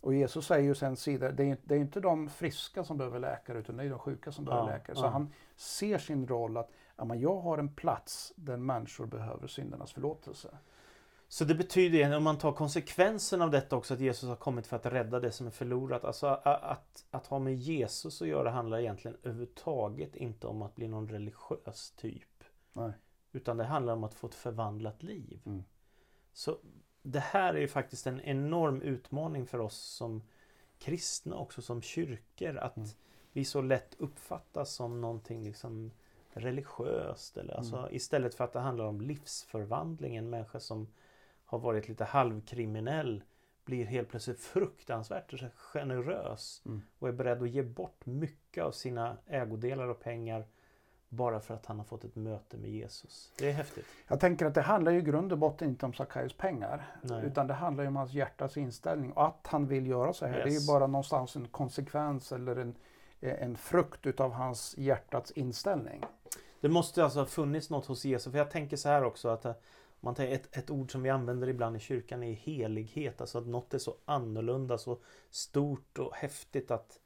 Och 0.01 0.15
Jesus 0.15 0.47
säger 0.47 0.65
ju 0.65 0.75
sen 0.75 0.97
sida, 0.97 1.33
det 1.33 1.51
är, 1.51 1.57
det 1.65 1.75
är 1.75 1.79
inte 1.79 2.01
de 2.01 2.29
friska 2.29 2.85
som 2.85 2.97
behöver 2.99 3.19
läkare 3.19 3.59
utan 3.59 3.77
det 3.77 3.85
är 3.85 3.91
de 3.91 3.99
sjuka 3.99 4.33
som 4.33 4.45
behöver 4.45 4.67
Ja, 4.69 4.73
läkare. 4.73 4.97
Så 4.97 5.07
han 5.07 5.33
ser 5.57 5.99
sin 5.99 6.27
roll 6.27 6.57
att 6.57 6.71
ja, 6.97 7.05
men 7.05 7.21
jag 7.21 7.41
har 7.41 7.59
en 7.59 7.75
plats 7.75 8.33
där 8.37 8.57
människor 8.57 9.07
behöver 9.07 9.47
syndernas 9.47 9.93
förlåtelse. 9.93 10.49
Så 11.33 11.45
det 11.45 11.55
betyder, 11.55 12.17
om 12.17 12.23
man 12.25 12.39
tar 12.39 12.53
konsekvensen 12.53 13.43
av 13.43 13.51
detta 13.51 13.77
också, 13.77 13.95
att 13.95 14.01
Jesus 14.01 14.29
har 14.29 14.37
kommit 14.37 14.67
för 14.67 14.77
att 14.77 14.87
rädda 14.87 15.21
det 15.21 15.33
som 15.33 15.47
är 15.47 15.51
förlorat. 15.51 16.05
Alltså 16.05 16.27
a- 16.27 16.41
att, 16.63 17.05
att 17.11 17.27
ha 17.27 17.39
med 17.39 17.55
Jesus 17.55 18.23
att 18.23 18.29
göra 18.29 18.51
handlar 18.51 18.79
egentligen 18.79 19.17
överhuvudtaget 19.23 20.17
inte 20.17 20.47
om 20.47 20.63
att 20.63 20.75
bli 20.75 20.89
någon 20.89 21.09
religiös 21.09 21.91
typ. 21.97 22.45
Nej. 22.73 22.93
Utan 23.33 23.57
det 23.57 23.65
handlar 23.65 23.93
om 23.93 24.05
att 24.05 24.15
få 24.15 24.27
ett 24.27 24.35
förvandlat 24.35 25.03
liv. 25.03 25.41
Mm. 25.47 25.65
Så 26.33 26.59
det 27.03 27.21
här 27.21 27.55
är 27.55 27.61
ju 27.61 27.69
faktiskt 27.69 28.07
en 28.07 28.21
enorm 28.21 28.83
utmaning 28.83 29.47
för 29.47 29.59
oss 29.59 29.77
som 29.79 30.23
kristna 30.79 31.37
också 31.37 31.63
som 31.63 31.83
kyrkor. 31.83 32.57
Att 32.57 32.77
Mm. 32.77 32.89
vi 33.33 33.45
så 33.45 33.61
lätt 33.63 33.95
uppfattas 33.99 34.73
som 34.75 35.01
någonting 35.01 35.45
liksom 35.45 35.91
religiöst. 36.33 37.37
Eller, 37.37 37.55
alltså, 37.55 37.77
Mm. 37.77 37.95
Istället 37.95 38.35
för 38.35 38.45
att 38.45 38.53
det 38.53 38.61
handlar 38.61 38.85
om 38.85 39.01
livsförvandling. 39.01 40.17
En 40.17 40.31
människa 40.31 40.61
som 40.61 40.89
har 41.51 41.59
varit 41.59 41.89
lite 41.89 42.05
halvkriminell 42.05 43.23
blir 43.65 43.85
helt 43.85 44.09
plötsligt 44.09 44.41
fruktansvärt 44.41 45.35
generös 45.55 46.63
Mm. 46.67 46.83
och 46.99 47.09
är 47.09 47.13
beredd 47.13 47.43
att 47.43 47.51
ge 47.51 47.63
bort 47.63 48.07
mycket 48.07 48.65
av 48.65 48.71
sina 48.73 49.17
ägodelar 49.27 49.89
och 49.89 50.01
pengar 50.01 50.45
bara 51.09 51.41
för 51.41 51.55
att 51.55 51.67
han 51.67 51.79
har 51.79 51.85
fått 51.85 52.05
ett 52.05 52.17
möte 52.17 52.57
med 52.57 52.71
Jesus. 52.71 53.33
Det 53.39 53.49
är 53.49 53.53
häftigt. 53.53 53.87
Jag 54.09 54.21
tänker 54.21 54.47
att 54.47 54.55
det 54.55 54.61
handlar 54.63 54.93
ju 54.93 54.99
i 54.99 55.03
grund 55.03 55.33
och 55.33 55.39
botten 55.39 55.69
inte 55.69 55.87
om 55.87 55.93
Sackaios 55.93 56.33
pengar. 56.37 56.87
Nej. 57.03 57.25
Utan 57.27 57.47
det 57.47 57.55
handlar 57.55 57.85
ju 57.85 57.89
om 57.89 57.97
hans 57.97 58.13
hjärtas 58.13 58.57
inställning. 58.57 59.13
Och 59.13 59.27
att 59.27 59.47
han 59.47 59.67
vill 59.67 59.87
göra 59.87 60.13
så 60.13 60.27
här, 60.27 60.33
det 60.33 60.43
är 60.43 60.47
Yes. 60.53 60.63
ju 60.63 60.73
bara 60.73 60.87
någonstans 60.87 61.37
en 61.37 61.49
konsekvens 61.49 62.33
eller 62.33 62.57
en, 62.57 62.75
en 63.21 63.57
frukt 63.57 64.07
utav 64.07 64.33
hans 64.33 64.75
hjärtats 64.79 65.31
inställning. 65.31 66.05
Det 66.61 66.69
måste 66.69 67.05
alltså 67.05 67.19
ha 67.19 67.27
funnits 67.27 67.71
något 67.71 67.87
hos 67.87 68.05
Jesus. 68.05 68.33
För 68.33 68.39
jag 68.39 68.51
tänker 68.51 68.77
så 68.77 68.89
här 68.89 69.05
också 69.05 69.29
att 69.29 69.45
eh, 69.45 69.53
man 70.01 70.15
tänker 70.15 70.35
ett, 70.35 70.57
ett 70.57 70.71
ord 70.71 70.93
som 70.93 71.03
vi 71.03 71.11
använder 71.11 71.49
ibland 71.49 71.77
i 71.77 71.81
kyrkan 71.81 72.23
är 72.23 72.33
helighet. 72.33 73.21
Alltså 73.21 73.39
att 73.39 73.47
något 73.47 73.75
är 73.75 73.79
så 73.79 73.97
annorlunda, 74.05 74.79
så 74.79 74.99
stort 75.31 75.99
och 75.99 76.15
häftigt 76.15 76.71
att, 76.71 77.01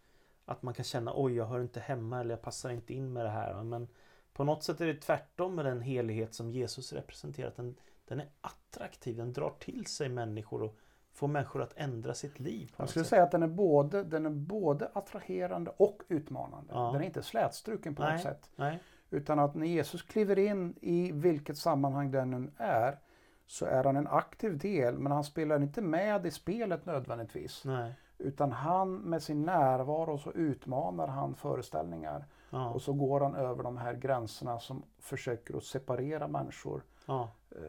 att 0.45 0.63
man 0.63 0.75
kan 0.75 0.85
känna 0.85 1.13
oj, 1.17 1.35
jag 1.35 1.47
hör 1.47 1.61
inte 1.61 1.81
hemma 1.81 2.21
eller 2.21 2.31
jag 2.31 2.43
passar 2.43 2.71
inte 2.71 2.95
in 2.95 3.13
med 3.13 3.25
det 3.25 3.31
här. 3.31 3.63
Men 3.63 3.89
på 4.33 4.45
något 4.45 4.63
sätt 4.63 4.81
är 4.81 4.87
det 4.87 5.01
tvärtom 5.01 5.55
med 5.55 5.65
den 5.65 5.81
helighet 5.81 6.35
som 6.35 6.51
Jesus 6.51 6.93
representerar. 6.93 7.53
Den, 7.57 7.75
den 8.05 8.21
är 8.21 8.29
attraktiv, 8.41 9.17
den 9.17 9.33
drar 9.33 9.55
till 9.59 9.87
sig 9.87 10.09
människor 10.09 10.63
och 10.63 10.79
får 11.13 11.29
människor 11.29 11.63
att 11.63 11.73
ändra 11.77 12.15
sitt 12.15 12.41
liv. 12.41 12.75
Jag 12.77 12.89
skulle 12.89 13.05
sätt. 13.05 13.11
säga 13.11 13.23
att 13.23 13.31
den 13.31 13.43
är, 13.43 13.49
både, 13.49 14.05
den 14.05 14.27
är 14.27 14.31
både 14.31 14.91
attraherande 14.93 15.73
och 15.77 16.03
utmanande. 16.09 16.73
Ja. 16.75 16.91
Den 16.93 17.03
är 17.03 17.07
inte 17.07 17.23
slätstruken 17.23 17.95
på 17.95 18.03
Nej. 18.03 18.13
något 18.13 18.23
sätt. 18.23 18.51
Nej, 18.57 18.81
Utan 19.15 19.39
att 19.39 19.55
när 19.55 19.67
Jesus 19.67 20.03
kliver 20.03 20.39
in 20.39 20.75
i 20.81 21.13
vilket 21.13 21.59
sammanhang 21.59 22.11
den 22.11 22.31
nu 22.31 22.51
är 22.57 22.99
så 23.47 23.67
är 23.67 23.85
han 23.85 23.97
en 23.97 24.07
aktiv 24.09 24.59
del 24.59 24.99
men 24.99 25.13
han 25.13 25.25
spelar 25.25 25.63
inte 25.63 25.83
med 25.83 26.27
i 26.27 26.31
spelet 26.31 26.87
nödvändigtvis. 26.87 27.65
nej. 27.65 27.95
Utan 28.19 28.53
han 28.53 28.97
med 28.97 29.23
sin 29.23 29.43
närvaro 29.43 30.19
så 30.19 30.33
utmanar 30.33 31.07
han 31.09 31.35
föreställningar. 31.35 32.25
Ja, 32.51 32.71
Och 32.71 32.83
så 32.83 32.93
går 32.93 33.21
han 33.21 33.35
över 33.35 33.63
de 33.63 33.77
här 33.77 33.95
gränserna 33.95 34.59
som 34.59 34.83
försöker 34.99 35.57
att 35.57 35.65
separera 35.65 36.29
människor. 36.29 36.83
ja. 37.07 37.29
eh, 37.51 37.61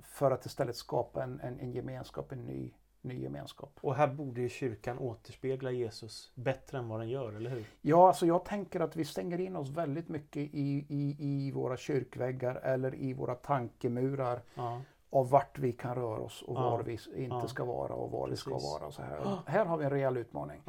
För 0.00 0.30
att 0.30 0.46
istället 0.46 0.76
skapa 0.76 1.22
en, 1.22 1.40
en, 1.40 1.60
en 1.60 1.72
gemenskap, 1.72 2.32
en 2.32 2.44
ny, 2.44 2.74
ny 3.02 3.20
gemenskap. 3.22 3.78
Och 3.80 3.94
här 3.94 4.06
borde 4.08 4.40
ju 4.40 4.48
kyrkan 4.48 4.98
återspegla 4.98 5.70
Jesus 5.70 6.32
bättre 6.34 6.78
än 6.78 6.88
vad 6.88 7.00
den 7.00 7.08
gör, 7.08 7.32
eller 7.32 7.50
hur? 7.50 7.64
Ja, 7.80 8.06
alltså 8.08 8.26
jag 8.26 8.44
tänker 8.44 8.80
att 8.80 8.96
vi 8.96 9.04
stänger 9.04 9.40
in 9.40 9.56
oss 9.56 9.68
väldigt 9.68 10.08
mycket 10.08 10.36
i, 10.42 10.86
i, 10.88 11.16
i 11.18 11.52
våra 11.52 11.76
kyrkväggar 11.76 12.54
eller 12.54 12.94
i 12.94 13.12
våra 13.14 13.34
tankemurar 13.34 14.40
Ja, 14.54 14.80
av 15.10 15.30
vart 15.30 15.58
vi 15.58 15.72
kan 15.72 15.94
röra 15.94 16.20
oss 16.20 16.42
och 16.42 16.56
Ja. 16.56 16.60
var 16.70 16.82
vi 16.82 16.92
inte 16.92 17.36
Ja. 17.36 17.46
ska 17.48 17.64
vara 17.64 17.94
och 17.94 18.10
var 18.10 18.28
vi 18.28 18.36
ska 18.36 18.50
Precis. 18.50 18.70
vara. 18.80 18.90
Så 18.90 19.02
här. 19.02 19.38
Här 19.46 19.64
har 19.66 19.76
vi 19.76 19.84
en 19.84 19.90
rejäl 19.90 20.16
utmaning. 20.16 20.62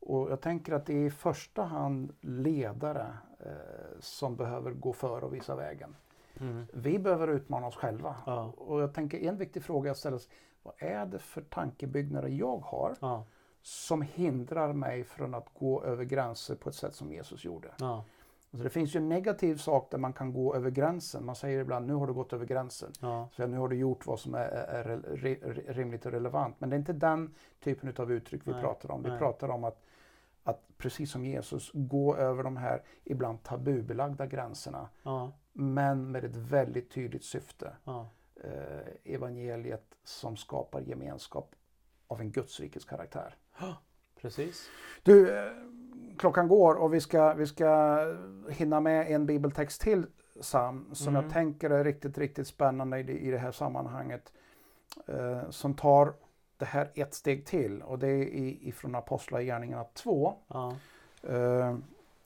Och 0.00 0.30
jag 0.30 0.40
tänker 0.40 0.72
att 0.72 0.86
det 0.86 0.92
är 0.94 1.06
i 1.06 1.10
första 1.10 1.62
hand 1.62 2.12
ledare 2.20 3.06
eh, 3.40 3.50
som 4.00 4.36
behöver 4.36 4.70
gå 4.70 4.92
före 4.92 5.24
och 5.24 5.34
visa 5.34 5.56
vägen. 5.56 5.96
Mm, 6.40 6.66
Vi 6.72 6.98
behöver 6.98 7.28
utmana 7.28 7.66
oss 7.66 7.76
själva. 7.76 8.16
Ja. 8.26 8.52
Och 8.56 8.80
jag 8.82 8.94
tänker 8.94 9.18
en 9.18 9.36
viktig 9.36 9.62
fråga 9.62 9.94
ställa 9.94 10.18
sig. 10.18 10.32
Vad 10.62 10.74
är 10.78 11.06
det 11.06 11.18
för 11.18 11.40
tankebyggnader 11.40 12.28
jag 12.28 12.56
har 12.58 12.96
ja, 13.00 13.24
som 13.62 14.02
hindrar 14.02 14.72
mig 14.72 15.04
från 15.04 15.34
att 15.34 15.48
gå 15.54 15.82
över 15.82 16.04
gränser 16.04 16.54
på 16.54 16.68
ett 16.68 16.74
sätt 16.74 16.94
som 16.94 17.12
Jesus 17.12 17.44
gjorde? 17.44 17.68
ja, 17.78 18.04
Alltså 18.50 18.64
det 18.64 18.70
finns 18.70 18.94
ju 18.94 18.98
en 18.98 19.08
negativ 19.08 19.56
sak 19.56 19.90
där 19.90 19.98
man 19.98 20.12
kan 20.12 20.32
gå 20.32 20.54
över 20.54 20.70
gränsen. 20.70 21.24
Man 21.24 21.34
säger 21.36 21.60
ibland 21.60 21.86
nu 21.86 21.94
har 21.94 22.06
du 22.06 22.12
gått 22.12 22.32
över 22.32 22.46
gränsen. 22.46 22.92
ja, 23.00 23.28
Så 23.32 23.46
nu 23.46 23.58
har 23.58 23.68
du 23.68 23.76
gjort 23.76 24.06
vad 24.06 24.20
som 24.20 24.34
är, 24.34 24.38
är, 24.48 24.88
är 24.88 25.74
rimligt 25.74 26.06
och 26.06 26.12
relevant. 26.12 26.56
Men 26.58 26.70
det 26.70 26.76
är 26.76 26.78
inte 26.78 26.92
den 26.92 27.34
typen 27.60 27.94
av 27.98 28.12
uttryck 28.12 28.42
vi 28.44 28.52
Nej, 28.52 28.60
pratar 28.60 28.90
om. 28.90 29.02
Vi 29.02 29.08
nej. 29.08 29.18
pratar 29.18 29.48
om 29.48 29.64
att, 29.64 29.82
att 30.46 30.68
precis 30.78 31.10
som 31.10 31.24
Jesus 31.24 31.70
gå 31.74 32.16
över 32.16 32.42
de 32.42 32.56
här 32.56 32.82
ibland 33.04 33.42
tabubelagda 33.42 34.26
gränserna. 34.26 34.88
ja, 35.02 35.32
Men 35.52 36.10
med 36.10 36.24
ett 36.24 36.36
väldigt 36.36 36.90
tydligt 36.90 37.24
syfte. 37.24 37.72
ja, 37.84 38.08
Eh, 38.44 39.14
evangeliet 39.14 39.84
som 40.04 40.36
skapar 40.36 40.80
gemenskap 40.80 41.54
av 42.06 42.20
en 42.20 42.30
Gudsrikes 42.30 42.84
karaktär. 42.84 43.34
precis. 44.20 44.68
Du, 45.02 45.36
eh, 45.38 45.52
klockan 46.18 46.48
går 46.48 46.74
och 46.74 46.94
vi 46.94 47.00
ska, 47.00 47.34
vi 47.34 47.46
ska 47.46 47.98
hinna 48.50 48.80
med 48.80 49.10
en 49.10 49.26
bibeltext 49.26 49.80
till 49.80 50.06
Sam 50.40 50.94
som 50.94 51.08
Mm. 51.16 51.22
jag 51.24 51.32
tänker 51.32 51.70
är 51.70 51.84
riktigt, 51.84 52.18
riktigt 52.18 52.46
spännande 52.48 52.98
i 52.98 53.02
det, 53.02 53.12
i 53.18 53.30
det 53.30 53.38
här 53.38 53.52
sammanhanget. 53.52 54.32
Eh, 55.06 55.50
som 55.50 55.74
tar 55.74 56.14
det 56.58 56.64
här 56.64 56.90
ett 56.94 57.14
steg 57.14 57.46
till 57.46 57.82
och 57.82 57.98
det 57.98 58.08
är 58.08 58.22
i, 58.22 58.68
ifrån 58.68 58.94
Apostlagärningarna 58.94 59.84
2. 59.94 60.34
Ja. 60.48 60.76
Eh, 61.22 61.76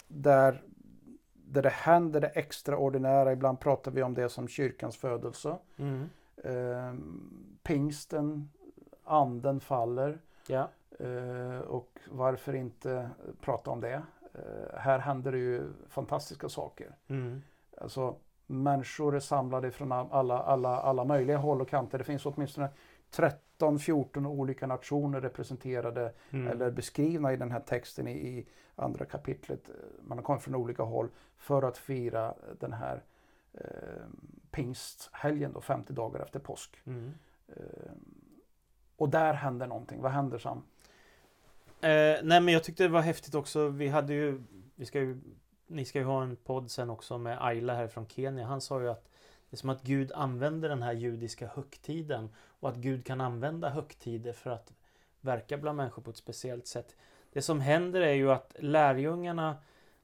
där, 0.08 0.62
där 1.34 1.62
det 1.62 1.68
händer 1.68 2.20
det 2.20 2.28
extraordinära. 2.28 3.32
Ibland 3.32 3.60
pratar 3.60 3.90
vi 3.90 4.02
om 4.02 4.14
det 4.14 4.28
som 4.28 4.48
kyrkans 4.48 4.96
födelse. 4.96 5.56
Mm. 5.76 6.10
Eh, 6.44 6.94
pingsten, 7.62 8.50
anden 9.04 9.60
faller. 9.60 10.18
Ja. 10.46 10.68
Eh, 10.98 11.60
och 11.60 11.98
varför 12.10 12.54
inte 12.54 13.10
prata 13.40 13.70
om 13.70 13.80
det? 13.80 14.02
Eh, 14.34 14.78
här 14.78 14.98
händer 14.98 15.32
det 15.32 15.38
ju 15.38 15.72
fantastiska 15.88 16.48
saker. 16.48 16.94
Mm. 17.08 17.42
Alltså, 17.78 18.16
människor 18.46 19.16
är 19.16 19.20
samlade 19.20 19.70
från 19.70 19.92
alla, 19.92 20.38
alla, 20.38 20.80
alla 20.80 21.04
möjliga 21.04 21.38
håll 21.38 21.60
och 21.60 21.68
kanter. 21.68 21.98
Det 21.98 22.04
finns 22.04 22.26
åtminstone 22.26 22.68
13-14 23.12 24.27
olika 24.27 24.66
nationer 24.66 25.20
representerade 25.20 26.12
Mm. 26.31 26.49
eller 26.49 26.70
beskrivna 26.70 27.33
i 27.33 27.37
den 27.37 27.51
här 27.51 27.61
texten 27.61 28.09
i, 28.09 28.12
i 28.12 28.46
andra 28.77 29.05
kapitlet. 29.05 29.70
Man 30.03 30.18
har 30.18 30.23
kommit 30.23 30.42
från 30.42 30.55
olika 30.55 30.83
håll 30.83 31.09
för 31.37 31.62
att 31.62 31.79
fira 31.79 32.35
den 32.61 32.73
här 32.73 33.03
eh, 33.53 34.05
pingsthelgen, 34.51 35.53
då, 35.53 35.61
50 35.61 35.92
dagar 35.92 36.20
efter 36.20 36.38
påsk. 36.38 36.77
Mm. 36.85 37.12
Eh, 37.49 37.92
och 38.96 39.09
där 39.09 39.33
händer 39.35 39.66
någonting. 39.66 40.01
Vad 40.03 40.12
händer 40.12 40.38
Sam? 40.38 40.62
Eh, 41.81 42.18
nej 42.23 42.40
men 42.40 42.49
jag 42.49 42.64
tyckte 42.64 42.83
det 42.83 42.88
var 42.88 43.01
häftigt 43.01 43.35
också. 43.35 43.68
Vi 43.68 43.88
hade 43.88 44.14
ju, 44.14 44.42
vi 44.75 44.87
ska 44.87 45.01
ju, 45.01 45.20
ni 45.66 45.85
ska 45.85 45.99
ju 45.99 46.05
ha 46.05 46.23
en 46.23 46.37
podd 46.37 46.70
sen 46.70 46.90
också 46.90 47.18
med 47.18 47.38
Ayla 47.44 47.75
här 47.75 47.88
från 47.88 48.07
Kenya. 48.07 48.46
Han 48.46 48.61
sa 48.61 48.81
ju 48.81 48.88
att 48.88 49.10
det 49.50 49.54
är 49.54 49.58
som 49.58 49.70
att 49.70 49.82
Gud 49.82 50.12
använder 50.12 50.68
den 50.68 50.82
här 50.82 50.92
judiska 50.92 51.46
högtiden 51.54 52.28
och 52.60 52.68
att 52.68 52.76
Gud 52.76 53.06
kan 53.06 53.20
använda 53.20 53.68
högtider 53.68 54.32
för 54.32 54.50
att 54.50 54.72
verka 55.20 55.58
bland 55.58 55.76
människor 55.76 56.02
på 56.02 56.10
ett 56.10 56.16
speciellt 56.16 56.66
sätt. 56.66 56.96
Det 57.32 57.42
som 57.42 57.60
händer 57.60 58.00
är 58.00 58.14
ju 58.14 58.30
att 58.30 58.56
lärjungarna, 58.58 59.56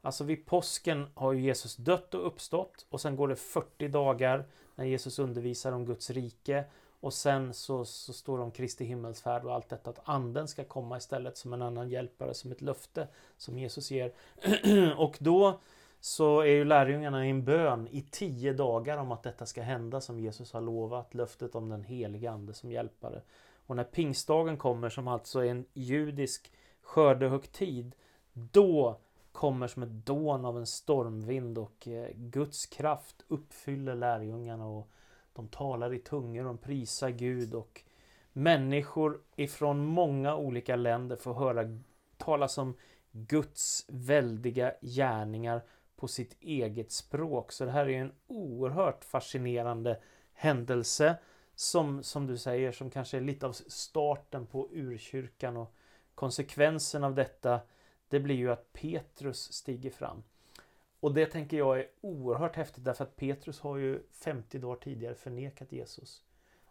alltså 0.02 0.24
vid 0.24 0.46
påsken 0.46 1.06
har 1.14 1.32
ju 1.32 1.40
Jesus 1.40 1.76
dött 1.76 2.14
och 2.14 2.26
uppstått 2.26 2.86
och 2.88 3.00
sen 3.00 3.16
går 3.16 3.28
det 3.28 3.36
40 3.36 3.88
dagar 3.88 4.44
när 4.74 4.84
Jesus 4.84 5.18
undervisar 5.18 5.72
om 5.72 5.86
Guds 5.86 6.10
rike 6.10 6.64
och 7.00 7.14
sen 7.14 7.54
så, 7.54 7.84
så 7.84 8.12
står 8.12 8.38
det 8.38 8.44
om 8.44 8.50
Kristi 8.50 8.84
himmelsfärd 8.84 9.44
och 9.44 9.54
allt 9.54 9.68
detta 9.68 9.90
att 9.90 10.00
anden 10.04 10.48
ska 10.48 10.64
komma 10.64 10.96
istället 10.96 11.36
som 11.36 11.52
en 11.52 11.62
annan 11.62 11.88
hjälpare, 11.88 12.34
som 12.34 12.52
ett 12.52 12.60
löfte 12.60 13.08
som 13.36 13.58
Jesus 13.58 13.90
ger. 13.90 14.12
och 14.96 15.16
då 15.20 15.60
så 16.00 16.40
är 16.40 16.46
ju 16.46 16.64
lärjungarna 16.64 17.26
i 17.26 17.30
en 17.30 17.44
bön 17.44 17.88
i 17.90 18.02
tio 18.02 18.52
dagar 18.52 18.98
om 18.98 19.12
att 19.12 19.22
detta 19.22 19.46
ska 19.46 19.62
hända 19.62 20.00
som 20.00 20.20
Jesus 20.20 20.52
har 20.52 20.60
lovat. 20.60 21.14
Löftet 21.14 21.54
om 21.54 21.68
den 21.68 21.84
helige 21.84 22.30
ande 22.30 22.54
som 22.54 22.72
hjälpare. 22.72 23.22
Och 23.66 23.76
när 23.76 23.84
pingstdagen 23.84 24.56
kommer 24.56 24.88
som 24.88 25.08
alltså 25.08 25.40
är 25.40 25.50
en 25.50 25.64
judisk 25.72 26.52
skördehögtid. 26.82 27.94
Då 28.32 29.00
kommer 29.32 29.68
som 29.68 29.82
ett 29.82 30.06
dån 30.06 30.44
av 30.44 30.58
en 30.58 30.66
stormvind 30.66 31.58
och 31.58 31.88
eh, 31.88 32.08
Guds 32.14 32.66
kraft 32.66 33.24
uppfyller 33.28 33.94
lärjungarna 33.94 34.66
och 34.66 34.88
de 35.32 35.48
talar 35.48 35.94
i 35.94 35.98
tungor, 35.98 36.44
de 36.44 36.58
prisar 36.58 37.10
Gud 37.10 37.54
och 37.54 37.82
människor 38.32 39.20
ifrån 39.36 39.84
många 39.84 40.36
olika 40.36 40.76
länder 40.76 41.16
får 41.16 41.34
höra 41.34 41.78
talas 42.16 42.58
om 42.58 42.74
Guds 43.12 43.84
väldiga 43.88 44.72
gärningar 44.80 45.62
på 45.96 46.08
sitt 46.08 46.36
eget 46.40 46.92
språk. 46.92 47.52
Så 47.52 47.64
det 47.64 47.70
här 47.70 47.88
är 47.88 48.00
en 48.00 48.12
oerhört 48.26 49.04
fascinerande 49.04 50.00
händelse 50.32 51.16
som, 51.54 52.02
som 52.02 52.26
du 52.26 52.38
säger, 52.38 52.72
som 52.72 52.90
kanske 52.90 53.16
är 53.16 53.20
lite 53.20 53.46
av 53.46 53.52
starten 53.52 54.46
på 54.46 54.68
urkyrkan 54.72 55.56
och 55.56 55.74
konsekvensen 56.14 57.04
av 57.04 57.14
detta 57.14 57.60
det 58.08 58.20
blir 58.20 58.34
ju 58.34 58.52
att 58.52 58.72
Petrus 58.72 59.52
stiger 59.52 59.90
fram. 59.90 60.22
Och 61.00 61.14
det 61.14 61.26
tänker 61.26 61.56
jag 61.56 61.78
är 61.78 61.86
oerhört 62.00 62.56
häftigt 62.56 62.84
därför 62.84 63.04
att 63.04 63.16
Petrus 63.16 63.60
har 63.60 63.76
ju 63.76 64.02
50 64.12 64.58
dagar 64.58 64.76
tidigare 64.76 65.14
förnekat 65.14 65.72
Jesus. 65.72 66.22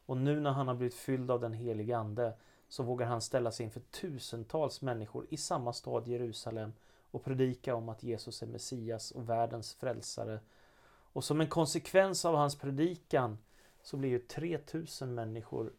Och 0.06 0.18
nu 0.18 0.40
när 0.40 0.52
han 0.52 0.68
har 0.68 0.76
blivit 0.76 0.96
fylld 0.96 1.32
av 1.32 1.42
den 1.42 1.54
helige 1.54 1.98
Ande 1.98 2.34
så 2.68 2.84
vågar 2.84 3.08
han 3.08 3.22
ställa 3.22 3.52
sig 3.52 3.64
inför 3.64 3.80
tusentals 3.80 4.82
människor 4.82 5.26
i 5.30 5.38
samma 5.38 5.74
stad 5.74 6.08
Jerusalem 6.08 6.74
och 7.16 7.24
predika 7.24 7.76
om 7.76 7.90
att 7.90 8.04
Jesus 8.04 8.42
är 8.42 8.48
Messias 8.48 9.12
och 9.12 9.30
världens 9.30 9.74
frälsare. 9.74 10.40
Och 10.88 11.24
som 11.24 11.42
en 11.42 11.48
konsekvens 11.48 12.26
av 12.26 12.36
hans 12.36 12.60
predikan 12.60 13.38
så 13.82 13.98
blir 13.98 14.10
ju 14.10 14.20
3000 14.20 15.14
människor 15.14 15.74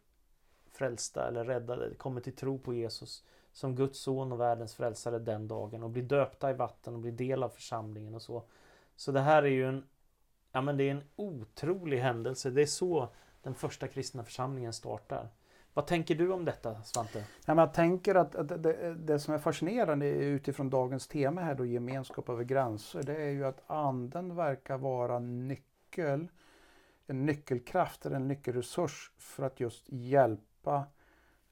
frälsta 0.73 1.29
eller 1.29 1.45
räddade, 1.45 1.95
kommer 1.95 2.21
till 2.21 2.37
tro 2.37 2.59
på 2.59 2.75
Jesus 2.75 3.25
som 3.53 3.75
Guds 3.75 3.99
son 3.99 4.33
och 4.33 4.41
världens 4.41 4.75
frälsare 4.75 5.19
den 5.19 5.49
dagen 5.49 5.83
och 5.83 5.91
blir 5.91 6.03
döpta 6.03 6.51
i 6.51 6.55
vatten 6.55 6.95
och 6.95 7.01
blir 7.01 7.13
del 7.13 7.43
av 7.43 7.49
församlingen 7.49 8.15
och 8.15 8.23
så. 8.23 8.43
Så 8.97 9.13
det 9.13 9.21
här 9.21 9.43
är 9.43 9.47
ju 9.47 9.69
en, 9.69 9.85
ja 10.53 10.61
men 10.61 10.77
det 10.77 10.85
är 10.85 10.91
en 10.91 11.05
otrolig 11.17 11.99
händelse. 11.99 12.51
Det 12.51 12.63
är 12.63 12.67
så 12.67 13.09
den 13.43 13.55
första 13.55 13.89
kristna 13.89 14.25
församlingen 14.25 14.73
startar. 14.73 15.29
Vad 15.77 15.87
tänker 15.87 16.15
du 16.15 16.33
om 16.33 16.45
detta 16.45 16.83
Svante? 16.83 17.25
Men 17.47 17.59
jag 17.59 17.75
tänker 17.75 18.15
att, 18.15 18.35
att 18.35 18.63
det, 18.63 18.95
det, 18.95 19.19
som 19.19 19.35
är 19.35 19.39
fascinerande 19.39 20.07
utifrån 20.09 20.71
dagens 20.71 21.09
tema 21.09 21.41
här 21.41 21.55
då 21.55 21.65
gemenskap 21.65 22.29
över 22.29 22.45
gränser 22.45 23.03
det 23.03 23.17
är 23.17 23.31
ju 23.31 23.45
att 23.45 23.63
anden 23.67 24.37
verkar 24.37 24.79
vara 24.79 25.19
nyckel, 25.19 26.29
en 27.07 27.27
nyckelkraft 27.27 28.07
eller 28.07 28.17
en 28.17 28.29
nyckelresurs 28.29 29.11
för 29.19 29.43
att 29.43 29.61
just 29.61 29.85
hjälpa 29.89 30.85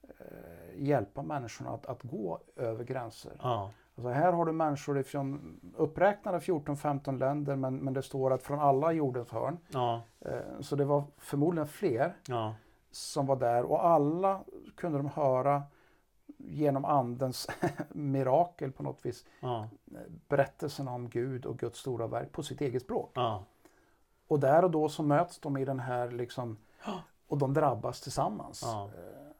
eh, 0.03 0.83
hjälpa 0.83 1.23
människorna 1.23 1.69
att, 1.69 1.85
att 1.85 2.03
gå 2.03 2.39
över 2.55 2.83
gränser. 2.83 3.33
Ja. 3.41 3.71
Alltså 3.95 4.09
här 4.09 4.33
har 4.33 4.45
du 4.45 4.51
människor 4.51 4.99
ifrån 4.99 5.59
uppräknade 5.77 6.39
14-15 6.39 7.17
länder 7.17 7.55
men, 7.55 7.77
men 7.77 7.93
det 7.93 8.03
står 8.03 8.33
att 8.33 8.43
från 8.43 8.59
alla 8.59 8.91
jordens 8.91 9.31
hörn. 9.31 9.57
Ja. 9.67 10.01
Eh, 10.19 10.61
så 10.61 10.75
det 10.75 10.85
var 10.85 11.03
förmodligen 11.17 11.67
fler 11.67 12.15
Ja. 12.27 12.55
Som 12.95 13.25
var 13.25 13.35
där 13.35 13.63
och 13.63 13.85
alla 13.85 14.43
kunde 14.75 14.97
de 14.97 15.07
höra 15.09 15.63
genom 16.37 16.85
andens 16.85 17.47
mirakel 17.89 18.71
på 18.71 18.83
något 18.83 19.05
vis 19.05 19.25
Ja. 19.39 19.69
berättelsen 20.27 20.87
om 20.87 21.09
Gud 21.09 21.45
och 21.45 21.57
Guds 21.59 21.79
stora 21.79 22.07
verk 22.07 22.31
på 22.31 22.43
sitt 22.43 22.61
eget 22.61 22.81
språk. 22.83 23.11
Ja. 23.15 23.43
Och 24.27 24.39
där 24.39 24.63
och 24.63 24.71
då 24.71 24.89
så 24.89 25.03
möts 25.03 25.39
de 25.39 25.57
i 25.57 25.65
den 25.65 25.79
här 25.79 26.11
liksom 26.11 26.57
och 27.27 27.37
de 27.37 27.53
drabbas 27.53 28.01
tillsammans. 28.01 28.61
Ja. 28.65 28.83
Eh, 28.97 29.31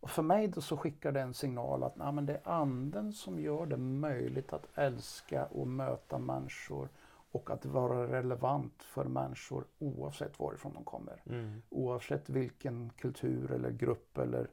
Och 0.00 0.10
för 0.10 0.22
mig 0.22 0.48
då 0.48 0.60
så 0.60 0.76
skickar 0.76 1.12
det 1.12 1.20
en 1.20 1.34
signal 1.34 1.82
att 1.82 1.96
nej, 1.96 2.12
men 2.12 2.26
det 2.26 2.34
är 2.34 2.40
anden 2.52 3.12
som 3.12 3.40
gör 3.40 3.66
det 3.66 3.76
möjligt 3.76 4.52
att 4.52 4.66
älska 4.74 5.44
och 5.46 5.66
möta 5.66 6.18
människor 6.18 6.88
och 7.32 7.50
att 7.50 7.66
vara 7.66 8.12
relevant 8.12 8.82
för 8.82 9.04
människor 9.04 9.64
oavsett 9.78 10.38
varifrån 10.38 10.74
de 10.74 10.84
kommer. 10.84 11.22
Mm. 11.26 11.62
Oavsett 11.68 12.28
vilken 12.30 12.90
kultur 12.90 13.52
eller 13.52 13.70
grupp 13.70 14.18
eller 14.18 14.50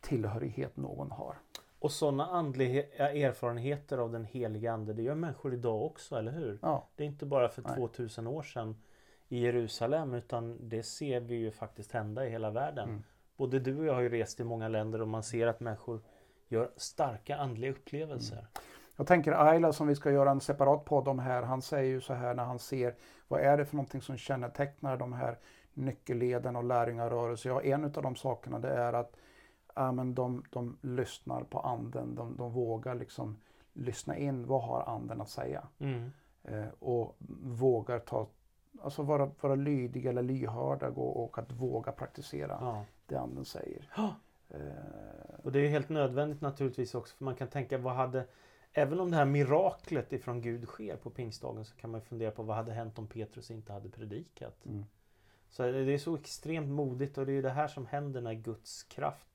tillhörighet 0.00 0.76
någon 0.76 1.10
har. 1.10 1.36
Och 1.78 1.92
sådana 1.92 2.26
andliga 2.26 2.82
erfarenheter 2.98 3.98
av 3.98 4.12
den 4.12 4.24
heliga 4.24 4.72
Ande, 4.72 4.92
det 4.92 5.02
gör 5.02 5.14
människor 5.14 5.54
idag 5.54 5.82
också, 5.82 6.16
eller 6.16 6.32
hur? 6.32 6.58
Ja, 6.62 6.88
Det 6.96 7.02
är 7.02 7.06
inte 7.06 7.26
bara 7.26 7.48
för 7.48 7.62
Nej. 7.62 7.76
2000 7.76 8.26
år 8.26 8.42
sedan 8.42 8.76
i 9.28 9.38
Jerusalem, 9.38 10.14
utan 10.14 10.68
det 10.68 10.82
ser 10.82 11.20
vi 11.20 11.34
ju 11.34 11.50
faktiskt 11.50 11.92
hända 11.92 12.26
i 12.26 12.30
hela 12.30 12.50
världen. 12.50 12.88
Mm. 12.88 13.02
Både 13.36 13.58
du 13.58 13.78
och 13.78 13.84
jag 13.84 13.94
har 13.94 14.00
ju 14.00 14.08
rest 14.08 14.40
i 14.40 14.44
många 14.44 14.68
länder 14.68 15.02
och 15.02 15.08
man 15.08 15.22
ser 15.22 15.46
att 15.46 15.60
människor 15.60 16.00
gör 16.48 16.70
starka 16.76 17.36
andliga 17.36 17.70
upplevelser. 17.70 18.46
Jag 18.98 19.06
tänker 19.06 19.32
Ayla 19.48 19.72
som 19.72 19.86
vi 19.86 19.94
ska 19.94 20.10
göra 20.10 20.30
en 20.30 20.40
separat 20.40 20.84
podd 20.84 21.08
om 21.08 21.18
här, 21.18 21.42
han 21.42 21.62
säger 21.62 21.90
ju 21.90 22.00
så 22.00 22.14
här 22.14 22.34
när 22.34 22.44
han 22.44 22.58
ser 22.58 22.94
vad 23.28 23.40
är 23.40 23.56
det 23.56 23.64
för 23.66 23.76
någonting 23.76 24.00
som 24.02 24.16
kännetecknar 24.16 24.96
de 24.96 25.12
här 25.12 25.38
nyckelleden 25.74 26.56
och 26.56 26.64
lärjungarörelser. 26.64 27.50
Ja, 27.50 27.62
en 27.62 27.84
av 27.84 27.90
de 28.02 28.16
sakerna 28.16 28.58
det 28.58 28.68
är 28.70 28.92
att 28.92 29.16
ja, 29.74 29.92
men 29.92 30.14
de, 30.14 30.44
de 30.50 30.78
lyssnar 30.80 31.42
på 31.42 31.60
anden, 31.60 32.14
de, 32.14 32.36
de 32.36 32.52
vågar 32.52 32.94
liksom 32.94 33.36
lyssna 33.72 34.16
in, 34.16 34.46
vad 34.46 34.62
har 34.62 34.82
anden 34.82 35.20
att 35.20 35.30
säga? 35.30 35.62
Mm. 35.78 36.10
Eh, 36.44 36.66
och 36.78 37.16
vågar 37.42 37.98
ta, 37.98 38.26
alltså 38.82 39.02
vara, 39.02 39.30
vara 39.40 39.54
lydiga 39.54 40.10
eller 40.10 40.22
lyhörda 40.22 40.88
och, 40.88 41.24
och 41.24 41.38
att 41.38 41.52
våga 41.52 41.92
praktisera 41.92 42.58
Ja. 42.60 42.84
det 43.06 43.16
anden 43.16 43.44
säger. 43.44 43.90
Ja. 43.96 44.14
Eh, 44.50 44.58
Och 45.42 45.52
det 45.52 45.58
är 45.58 45.62
ju 45.62 45.68
helt 45.68 45.88
nödvändigt 45.88 46.40
naturligtvis 46.40 46.94
också 46.94 47.16
för 47.16 47.24
man 47.24 47.34
kan 47.34 47.48
tänka 47.48 47.78
vad 47.78 47.94
hade 47.94 48.24
Även 48.72 49.00
om 49.00 49.10
det 49.10 49.16
här 49.16 49.24
miraklet 49.24 50.12
ifrån 50.12 50.40
Gud 50.40 50.64
sker 50.66 50.96
på 50.96 51.10
pingstdagen 51.10 51.64
så 51.64 51.76
kan 51.76 51.90
man 51.90 52.00
fundera 52.00 52.30
på 52.30 52.42
vad 52.42 52.56
hade 52.56 52.72
hänt 52.72 52.98
om 52.98 53.06
Petrus 53.06 53.50
inte 53.50 53.72
hade 53.72 53.88
predikat. 53.88 54.66
mm. 54.66 54.84
Så 55.50 55.62
det 55.62 55.92
är 55.92 55.98
så 55.98 56.14
extremt 56.16 56.68
modigt 56.68 57.18
och 57.18 57.26
det 57.26 57.32
är 57.32 57.42
det 57.42 57.50
här 57.50 57.68
som 57.68 57.86
händer 57.86 58.20
när 58.20 58.32
Guds 58.34 58.82
kraft 58.82 59.28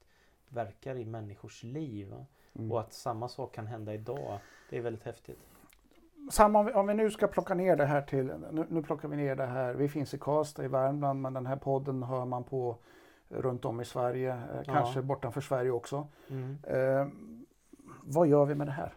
verkar 0.49 0.95
i 0.95 1.05
människors 1.05 1.63
liv. 1.63 2.13
Mm. 2.55 2.71
Och 2.71 2.79
att 2.79 2.93
samma 2.93 3.27
sak 3.27 3.55
kan 3.55 3.67
hända 3.67 3.93
idag. 3.93 4.39
Det 4.69 4.77
är 4.77 4.81
väldigt 4.81 5.03
häftigt. 5.03 5.39
Samma, 6.31 6.59
om 6.59 6.65
vi- 6.65 6.73
om 6.73 6.87
vi 6.87 6.93
nu 6.93 7.11
ska 7.11 7.27
plocka 7.27 7.53
ner 7.53 7.75
det 7.75 7.85
här 7.85 8.01
till, 8.01 8.25
nu, 8.51 8.65
nu 8.69 8.83
plockar 8.83 9.07
vi 9.07 9.15
ner 9.15 9.35
det 9.35 9.45
här, 9.45 9.73
vi 9.73 9.89
finns 9.89 10.13
i 10.13 10.17
Karlstad 10.17 10.65
i 10.65 10.67
Värmland 10.67 11.21
men 11.21 11.33
den 11.33 11.45
här 11.45 11.55
podden 11.55 12.03
hör 12.03 12.25
man 12.25 12.43
på 12.43 12.77
runt 13.29 13.65
om 13.65 13.81
i 13.81 13.85
Sverige, 13.85 14.31
eh, 14.33 14.63
kanske 14.65 15.01
bortanför 15.01 15.41
Sverige 15.41 15.71
också. 15.71 16.07
Mm. 16.29 16.57
Eh, 16.63 17.07
vad 18.03 18.27
gör 18.27 18.45
vi 18.45 18.55
med 18.55 18.67
det 18.67 18.71
här? 18.71 18.93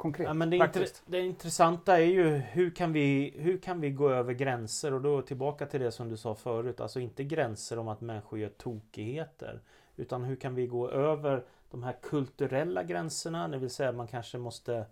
Konkret, 0.00 0.26
Ja, 0.26 0.34
men 0.34 0.50
det, 0.50 0.56
intre- 0.56 1.02
det 1.06 1.20
intressanta 1.20 1.98
är 2.00 2.04
ju 2.04 2.28
hur 2.28 2.70
kan, 2.70 2.92
vi, 2.92 3.34
hur 3.36 3.58
kan 3.58 3.80
vi 3.80 3.90
gå 3.90 4.10
över 4.10 4.32
gränser? 4.32 4.94
Och 4.94 5.00
då 5.00 5.22
tillbaka 5.22 5.66
till 5.66 5.80
det 5.80 5.92
som 5.92 6.08
du 6.08 6.16
sa 6.16 6.34
förut. 6.34 6.80
Alltså 6.80 7.00
inte 7.00 7.24
gränser 7.24 7.78
om 7.78 7.88
att 7.88 8.00
människor 8.00 8.38
gör 8.38 8.48
tokigheter. 8.48 9.60
Utan 9.96 10.24
hur 10.24 10.36
kan 10.36 10.54
vi 10.54 10.66
gå 10.66 10.90
över 10.90 11.44
de 11.70 11.82
här 11.82 11.96
kulturella 12.02 12.82
gränserna? 12.82 13.48
Det 13.48 13.58
vill 13.58 13.70
säga 13.70 13.92
man 13.92 14.06
kanske 14.06 14.38
måste 14.38 14.86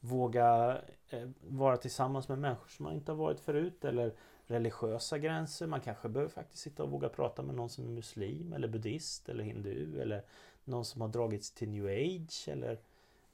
våga 0.00 0.78
eh, 1.10 1.28
vara 1.48 1.76
tillsammans 1.76 2.28
med 2.28 2.38
människor 2.38 2.68
som 2.68 2.84
man 2.84 2.94
inte 2.94 3.12
har 3.12 3.16
varit 3.16 3.40
förut. 3.40 3.84
Eller 3.84 4.12
religiösa 4.46 5.18
gränser. 5.18 5.66
Man 5.66 5.80
kanske 5.80 6.08
behöver 6.08 6.32
faktiskt 6.32 6.62
sitta 6.62 6.82
och 6.82 6.90
våga 6.90 7.08
prata 7.08 7.42
med 7.42 7.54
någon 7.54 7.70
som 7.70 7.84
är 7.84 7.90
muslim 7.90 8.52
eller 8.52 8.68
buddhist 8.68 9.28
eller 9.28 9.44
hindu. 9.44 10.00
Eller 10.00 10.22
någon 10.64 10.84
som 10.84 11.00
har 11.00 11.08
dragits 11.08 11.50
till 11.50 11.68
new 11.68 11.86
age. 11.86 12.48
Eller 12.48 12.78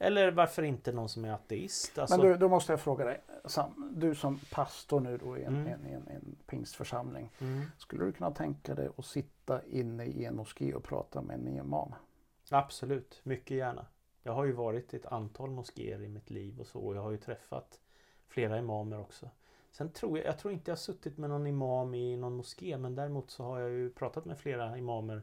eller 0.02 0.30
varför 0.30 0.62
inte 0.62 0.92
någon 0.92 1.08
som 1.08 1.24
är 1.24 1.32
ateist? 1.32 1.98
Alltså, 1.98 2.16
Men 2.18 2.26
du, 2.26 2.36
då 2.36 2.48
måste 2.48 2.72
jag 2.72 2.80
fråga 2.80 3.04
dig, 3.04 3.20
Sam, 3.44 3.92
du 3.96 4.14
som 4.14 4.40
pastor 4.52 5.00
nu 5.00 5.18
då 5.18 5.38
i 5.38 5.44
en, 5.44 5.56
Mm. 5.56 5.66
en, 5.72 5.86
en, 5.86 6.08
en 6.08 6.36
pingstförsamling. 6.46 7.30
mm, 7.40 7.62
Skulle 7.78 8.04
du 8.04 8.12
kunna 8.12 8.30
tänka 8.30 8.74
dig 8.74 8.88
att 8.96 9.04
sitta 9.04 9.64
inne 9.64 10.04
i 10.04 10.24
en 10.24 10.36
moské 10.36 10.74
och 10.74 10.84
prata 10.84 11.22
med 11.22 11.34
en 11.36 11.48
imam? 11.48 11.94
absolut, 12.50 13.20
mycket 13.22 13.56
gärna. 13.56 13.86
Jag 14.22 14.32
har 14.32 14.44
ju 14.44 14.52
varit 14.52 14.94
i 14.94 14.96
ett 14.96 15.06
antal 15.06 15.50
moskéer 15.50 16.02
i 16.02 16.08
mitt 16.08 16.30
liv 16.30 16.60
och 16.60 16.66
så. 16.66 16.80
Och 16.80 16.96
jag 16.96 17.02
har 17.02 17.10
ju 17.10 17.16
träffat 17.16 17.80
flera 18.28 18.58
imamer 18.58 19.00
också. 19.00 19.30
Sen 19.70 19.90
tror 19.92 20.18
jag, 20.18 20.26
jag 20.26 20.38
tror 20.38 20.52
inte 20.52 20.70
jag 20.70 20.76
har 20.76 20.78
suttit 20.80 21.18
med 21.18 21.30
någon 21.30 21.46
imam 21.46 21.94
i 21.94 22.16
någon 22.16 22.36
moské. 22.36 22.78
Men 22.78 22.94
däremot 22.94 23.30
så 23.30 23.44
har 23.44 23.60
jag 23.60 23.70
ju 23.70 23.90
pratat 23.90 24.24
med 24.24 24.38
flera 24.38 24.78
imamer 24.78 25.22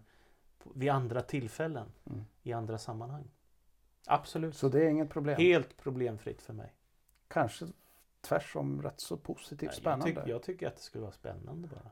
vid 0.73 0.89
andra 0.89 1.21
tillfällen. 1.21 1.87
Mm. 2.05 2.21
I 2.43 2.53
andra 2.53 2.77
sammanhang. 2.77 3.23
Absolut. 4.07 4.55
Så 4.55 4.69
det 4.69 4.85
är 4.85 4.89
inget 4.89 5.09
problem? 5.09 5.37
Helt 5.37 5.77
problemfritt 5.77 6.41
för 6.41 6.53
mig. 6.53 6.73
Kanske 7.27 7.65
tvärsom 8.21 8.81
rätt 8.81 8.99
så 9.01 9.17
positivt 9.17 9.61
Nej, 9.61 9.67
Jag, 9.67 9.75
spännande? 9.75 10.21
tyck, 10.21 10.29
jag 10.29 10.43
tycker 10.43 10.67
att 10.67 10.75
det 10.75 10.81
skulle 10.81 11.01
vara 11.01 11.11
spännande 11.11 11.67
bara. 11.67 11.91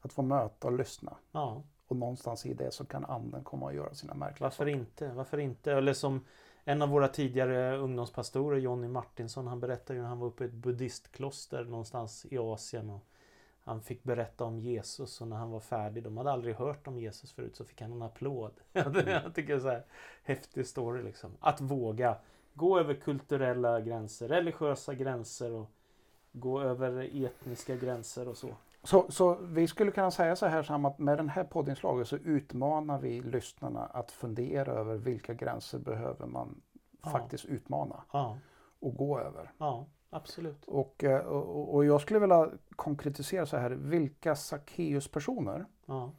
Att 0.00 0.12
få 0.12 0.22
möta 0.22 0.66
och 0.66 0.72
lyssna. 0.78 1.16
Ja. 1.32 1.62
Och 1.86 1.96
någonstans 1.96 2.46
i 2.46 2.54
det 2.54 2.70
så 2.70 2.84
kan 2.84 3.04
anden 3.04 3.44
komma 3.44 3.66
och 3.66 3.74
göra 3.74 3.94
sina 3.94 4.14
märkliga 4.14 4.44
Varför 4.46 4.64
saker. 4.64 4.70
inte? 4.78 5.08
Varför 5.12 5.38
inte? 5.38 5.72
Eller 5.72 5.92
som 5.92 6.24
en 6.64 6.82
av 6.82 6.88
våra 6.88 7.08
tidigare 7.08 7.76
ungdomspastorer, 7.76 8.58
Jonny 8.58 8.88
Martinsson, 8.88 9.46
han 9.46 9.60
berättade 9.60 9.94
ju 9.96 10.02
när 10.02 10.08
han 10.08 10.18
var 10.18 10.26
uppe 10.26 10.44
i 10.44 10.46
ett 10.46 10.52
buddhistkloster 10.52 11.64
någonstans 11.64 12.26
i 12.30 12.38
Asien. 12.38 12.90
Och 12.90 13.06
han 13.66 13.80
fick 13.82 14.02
berätta 14.02 14.44
om 14.44 14.58
Jesus 14.58 15.20
och 15.20 15.28
när 15.28 15.36
han 15.36 15.50
var 15.50 15.60
färdig, 15.60 16.02
de 16.02 16.16
hade 16.16 16.30
aldrig 16.32 16.54
hört 16.56 16.86
om 16.86 16.98
Jesus 16.98 17.32
förut, 17.32 17.56
så 17.56 17.64
fick 17.64 17.80
han 17.80 17.92
en 17.92 18.02
applåd. 18.02 18.52
jag 18.72 19.34
tycker 19.34 19.48
det 19.52 19.52
är 19.54 19.60
så 19.60 19.68
här 19.68 19.84
häftig 20.24 20.66
story 20.66 21.02
liksom. 21.02 21.30
Att 21.40 21.60
våga 21.60 22.16
gå 22.54 22.78
över 22.78 22.94
kulturella 22.94 23.80
gränser, 23.80 24.28
religiösa 24.28 24.94
gränser 24.94 25.52
och 25.52 25.70
gå 26.32 26.60
över 26.60 27.24
etniska 27.24 27.76
gränser 27.76 28.28
och 28.28 28.36
så. 28.36 28.48
Så, 28.82 29.06
så 29.08 29.34
vi 29.34 29.66
skulle 29.68 29.90
kunna 29.90 30.10
säga 30.10 30.36
så 30.36 30.46
här 30.46 30.62
Sam, 30.62 30.84
att 30.84 30.98
med 30.98 31.18
den 31.18 31.28
här 31.28 31.44
poddinslaget 31.44 32.08
så 32.08 32.16
utmanar 32.16 32.98
vi 32.98 33.20
lyssnarna 33.20 33.86
att 33.86 34.10
fundera 34.10 34.72
över 34.72 34.94
vilka 34.96 35.34
gränser 35.34 35.78
behöver 35.78 36.26
man 36.26 36.60
Ja. 37.04 37.10
faktiskt 37.10 37.44
utmana 37.44 38.02
Ja, 38.12 38.38
och 38.80 38.94
gå 38.96 39.18
över. 39.18 39.52
ja 39.58 39.86
absolut. 40.10 40.64
Och, 40.64 41.04
eh, 41.04 41.26
och, 41.26 41.74
och 41.74 41.84
jag 41.84 42.00
skulle 42.00 42.20
vilja 42.20 42.50
konkretisera 42.76 43.46
så 43.46 43.56
här, 43.56 43.70
vilka 43.70 44.36
Sackeus-personer 44.36 45.66
Ja, 45.86 46.10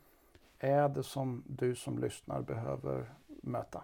är 0.60 0.90
det 0.90 1.04
som 1.04 1.44
du 1.48 1.76
som 1.76 2.00
lyssnar 2.00 2.42
behöver 2.42 3.14
möta? 3.28 3.84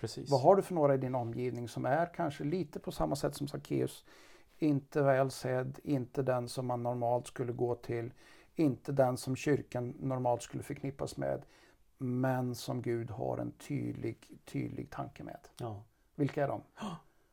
precis. 0.00 0.30
Vad 0.30 0.40
har 0.40 0.56
du 0.56 0.62
för 0.62 0.74
några 0.74 0.94
i 0.94 0.98
din 0.98 1.14
omgivning 1.14 1.68
som 1.68 1.84
är 1.86 2.06
kanske 2.14 2.44
lite 2.44 2.80
på 2.80 2.92
samma 2.92 3.16
sätt 3.16 3.34
som 3.34 3.48
Sackeus? 3.48 4.04
Inte 4.58 5.02
väl 5.02 5.30
sedd, 5.30 5.78
inte 5.84 6.22
den 6.22 6.48
som 6.48 6.66
man 6.66 6.82
normalt 6.82 7.26
skulle 7.26 7.52
gå 7.52 7.74
till, 7.74 8.12
inte 8.54 8.92
den 8.92 9.16
som 9.16 9.36
kyrkan 9.36 9.94
normalt 10.00 10.42
skulle 10.42 10.62
förknippas 10.62 11.16
med, 11.16 11.42
men 11.98 12.54
som 12.54 12.82
Gud 12.82 13.10
har 13.10 13.38
en 13.38 13.52
tydlig, 13.52 14.38
tydlig 14.44 14.90
tanke 14.90 15.22
med. 15.24 15.38
Ja. 15.60 15.82
Vilka 16.14 16.44
är 16.44 16.48
de? 16.48 16.62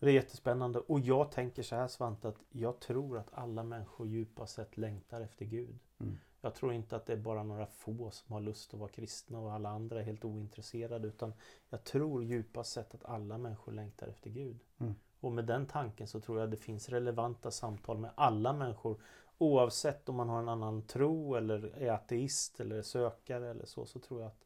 Det 0.03 0.09
är 0.11 0.13
jättespännande 0.13 0.79
och 0.79 0.99
jag 0.99 1.31
tänker 1.31 1.63
så 1.63 1.75
här 1.75 1.87
Svante 1.87 2.27
att 2.27 2.37
jag 2.51 2.79
tror 2.79 3.17
att 3.17 3.33
alla 3.33 3.63
människor 3.63 4.07
djupast 4.07 4.55
sett 4.55 4.77
längtar 4.77 5.21
efter 5.21 5.45
Gud. 5.45 5.79
Mm. 5.99 6.17
Jag 6.41 6.55
tror 6.55 6.73
inte 6.73 6.95
att 6.95 7.05
det 7.05 7.13
är 7.13 7.17
bara 7.17 7.43
några 7.43 7.65
få 7.65 8.11
som 8.11 8.33
har 8.33 8.41
lust 8.41 8.73
att 8.73 8.79
vara 8.79 8.89
kristna 8.89 9.39
och 9.39 9.53
alla 9.53 9.69
andra 9.69 9.99
är 9.99 10.03
helt 10.03 10.25
ointresserade 10.25 11.07
utan 11.07 11.33
jag 11.69 11.83
tror 11.83 12.23
djupast 12.23 12.71
sett 12.71 12.93
att 12.93 13.05
alla 13.05 13.37
människor 13.37 13.71
längtar 13.71 14.07
efter 14.07 14.29
Gud. 14.29 14.59
Mm. 14.77 14.95
Och 15.19 15.31
med 15.31 15.45
den 15.45 15.65
tanken 15.65 16.07
så 16.07 16.19
tror 16.19 16.39
jag 16.39 16.51
det 16.51 16.57
finns 16.57 16.89
relevanta 16.89 17.51
samtal 17.51 17.97
med 17.97 18.11
alla 18.15 18.53
människor 18.53 19.01
oavsett 19.37 20.09
om 20.09 20.15
man 20.15 20.29
har 20.29 20.39
en 20.39 20.49
annan 20.49 20.81
tro 20.81 21.35
eller 21.35 21.77
är 21.77 21.91
ateist 21.91 22.59
eller 22.59 22.81
sökare 22.81 23.49
eller 23.49 23.65
så 23.65 23.85
så 23.85 23.99
tror 23.99 24.21
jag 24.21 24.27
att 24.27 24.45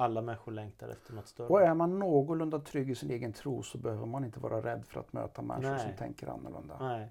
alla 0.00 0.22
människor 0.22 0.52
längtar 0.52 0.88
efter 0.88 1.12
något 1.14 1.28
större. 1.28 1.48
Och 1.48 1.62
är 1.62 1.74
man 1.74 1.98
någorlunda 1.98 2.58
trygg 2.58 2.90
i 2.90 2.94
sin 2.94 3.10
egen 3.10 3.32
tro 3.32 3.62
så 3.62 3.78
behöver 3.78 4.06
man 4.06 4.24
inte 4.24 4.40
vara 4.40 4.60
rädd 4.60 4.84
för 4.86 5.00
att 5.00 5.12
möta 5.12 5.42
människor 5.42 5.70
Nej. 5.70 5.80
som 5.80 5.92
tänker 5.96 6.26
annorlunda. 6.26 6.76
Nej. 6.80 7.08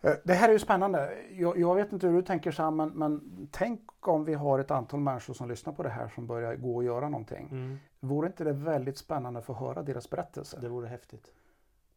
Eh, 0.00 0.12
Det 0.24 0.34
här 0.34 0.48
är 0.48 0.52
ju 0.52 0.58
spännande. 0.58 1.14
Jag, 1.32 1.58
jag 1.58 1.74
vet 1.74 1.92
inte 1.92 2.06
hur 2.06 2.14
du 2.14 2.22
tänker 2.22 2.50
Sam, 2.52 2.76
men, 2.76 2.88
men 2.88 3.48
tänk 3.50 3.80
om 4.08 4.24
vi 4.24 4.34
har 4.34 4.58
ett 4.58 4.70
antal 4.70 5.00
människor 5.00 5.34
som 5.34 5.48
lyssnar 5.48 5.72
på 5.72 5.82
det 5.82 5.88
här 5.88 6.08
som 6.08 6.26
börjar 6.26 6.54
gå 6.56 6.76
och 6.76 6.84
göra 6.84 7.08
någonting. 7.08 7.48
Mm, 7.50 7.78
Vore 8.00 8.26
inte 8.26 8.44
det 8.44 8.52
väldigt 8.52 8.98
spännande 8.98 9.38
att 9.38 9.44
få 9.46 9.54
höra 9.54 9.82
deras 9.82 10.10
berättelser? 10.10 10.60
det 10.60 10.68
vore 10.68 10.86
häftigt. 10.88 11.32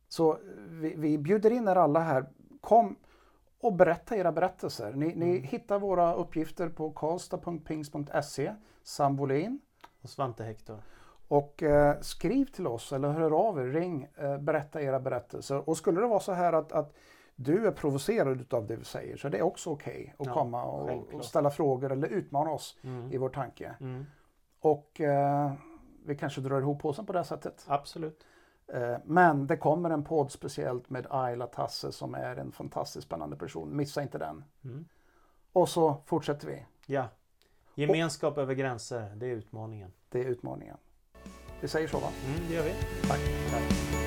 Så 0.08 0.38
vi, 0.70 0.94
vi 0.98 1.18
bjuder 1.18 1.52
in 1.52 1.68
er 1.68 1.76
alla 1.76 2.00
här. 2.00 2.26
Kom 2.62 2.96
och 3.62 3.74
berätta 3.74 4.16
era 4.16 4.32
berättelser. 4.32 4.94
Ni, 4.94 5.06
ni 5.16 5.30
Mm. 5.30 5.44
hittar 5.44 5.80
våra 5.80 6.14
uppgifter 6.14 6.70
på 6.70 6.92
karlstad.pingst.se, 6.92 8.54
Sam 8.84 9.16
Bolin. 9.16 9.60
Och 10.02 10.10
Svante 10.10 10.44
Hector. 10.44 10.82
Och 11.28 11.64
eh, 11.64 12.00
skriv 12.02 12.46
till 12.46 12.68
oss 12.68 12.94
eller 12.94 13.10
hör 13.10 13.32
av 13.48 13.60
er, 13.60 13.64
ring, 13.66 14.08
eh, 14.18 14.38
berätta 14.38 14.82
era 14.82 15.00
berättelser. 15.00 15.70
Och 15.70 15.78
skulle 15.78 16.02
det 16.02 16.08
vara 16.08 16.20
så 16.20 16.32
här 16.32 16.54
att, 16.54 16.72
att 16.72 16.94
du 17.36 17.68
är 17.68 17.72
provocerad 17.72 18.54
av 18.54 18.68
det 18.68 18.76
vi 18.76 18.84
säger 18.84 19.18
så 19.18 19.30
det 19.30 19.38
är 19.38 19.42
också 19.42 19.70
okej 19.70 20.16
att 20.20 20.26
Ja, 20.28 20.34
komma 20.34 20.64
och, 20.64 21.14
och 21.14 21.26
ställa 21.26 21.50
frågor 21.50 21.92
eller 21.92 22.08
utmana 22.08 22.52
oss 22.52 22.78
Mm. 22.84 23.12
i 23.14 23.18
vår 23.18 23.30
tanke. 23.30 23.76
Mm. 23.80 24.06
Och 24.60 25.02
eh, 25.02 25.52
vi 26.06 26.16
kanske 26.16 26.42
drar 26.42 26.60
ihop 26.62 26.82
påsen 26.82 27.06
på 27.06 27.14
det 27.14 27.24
sättet. 27.24 27.66
Absolut. 27.68 28.26
Eh, 28.74 28.98
men 29.06 29.48
det 29.48 29.58
kommer 29.58 29.90
en 29.90 30.04
podd 30.04 30.32
speciellt 30.32 30.90
med 30.90 31.08
Ayla 31.10 31.48
Tasse 31.48 31.92
som 31.92 32.16
är 32.16 32.36
en 32.36 32.52
fantastiskt 32.52 33.08
spännande 33.08 33.38
person. 33.38 33.76
Missa 33.76 34.02
inte 34.02 34.18
den. 34.18 34.44
Mm. 34.64 34.86
Och 35.54 35.70
så 35.70 36.02
fortsätter 36.06 36.48
vi. 36.48 36.66
Ja. 36.86 37.08
Gemenskap 37.76 38.38
över 38.38 38.54
gränser, 38.54 39.12
det 39.16 39.26
är 39.26 39.32
utmaningen. 39.32 39.92
Det 40.10 40.20
är 40.20 40.26
utmaningen. 40.26 40.78
Vi 41.62 41.68
säger 41.68 41.88
så 41.88 42.00
va? 42.00 42.08
Mm, 42.26 42.40
det 42.50 42.56
gör 42.56 42.64
vi. 42.64 42.74
Tack. 43.08 43.20
Tack. 43.52 44.07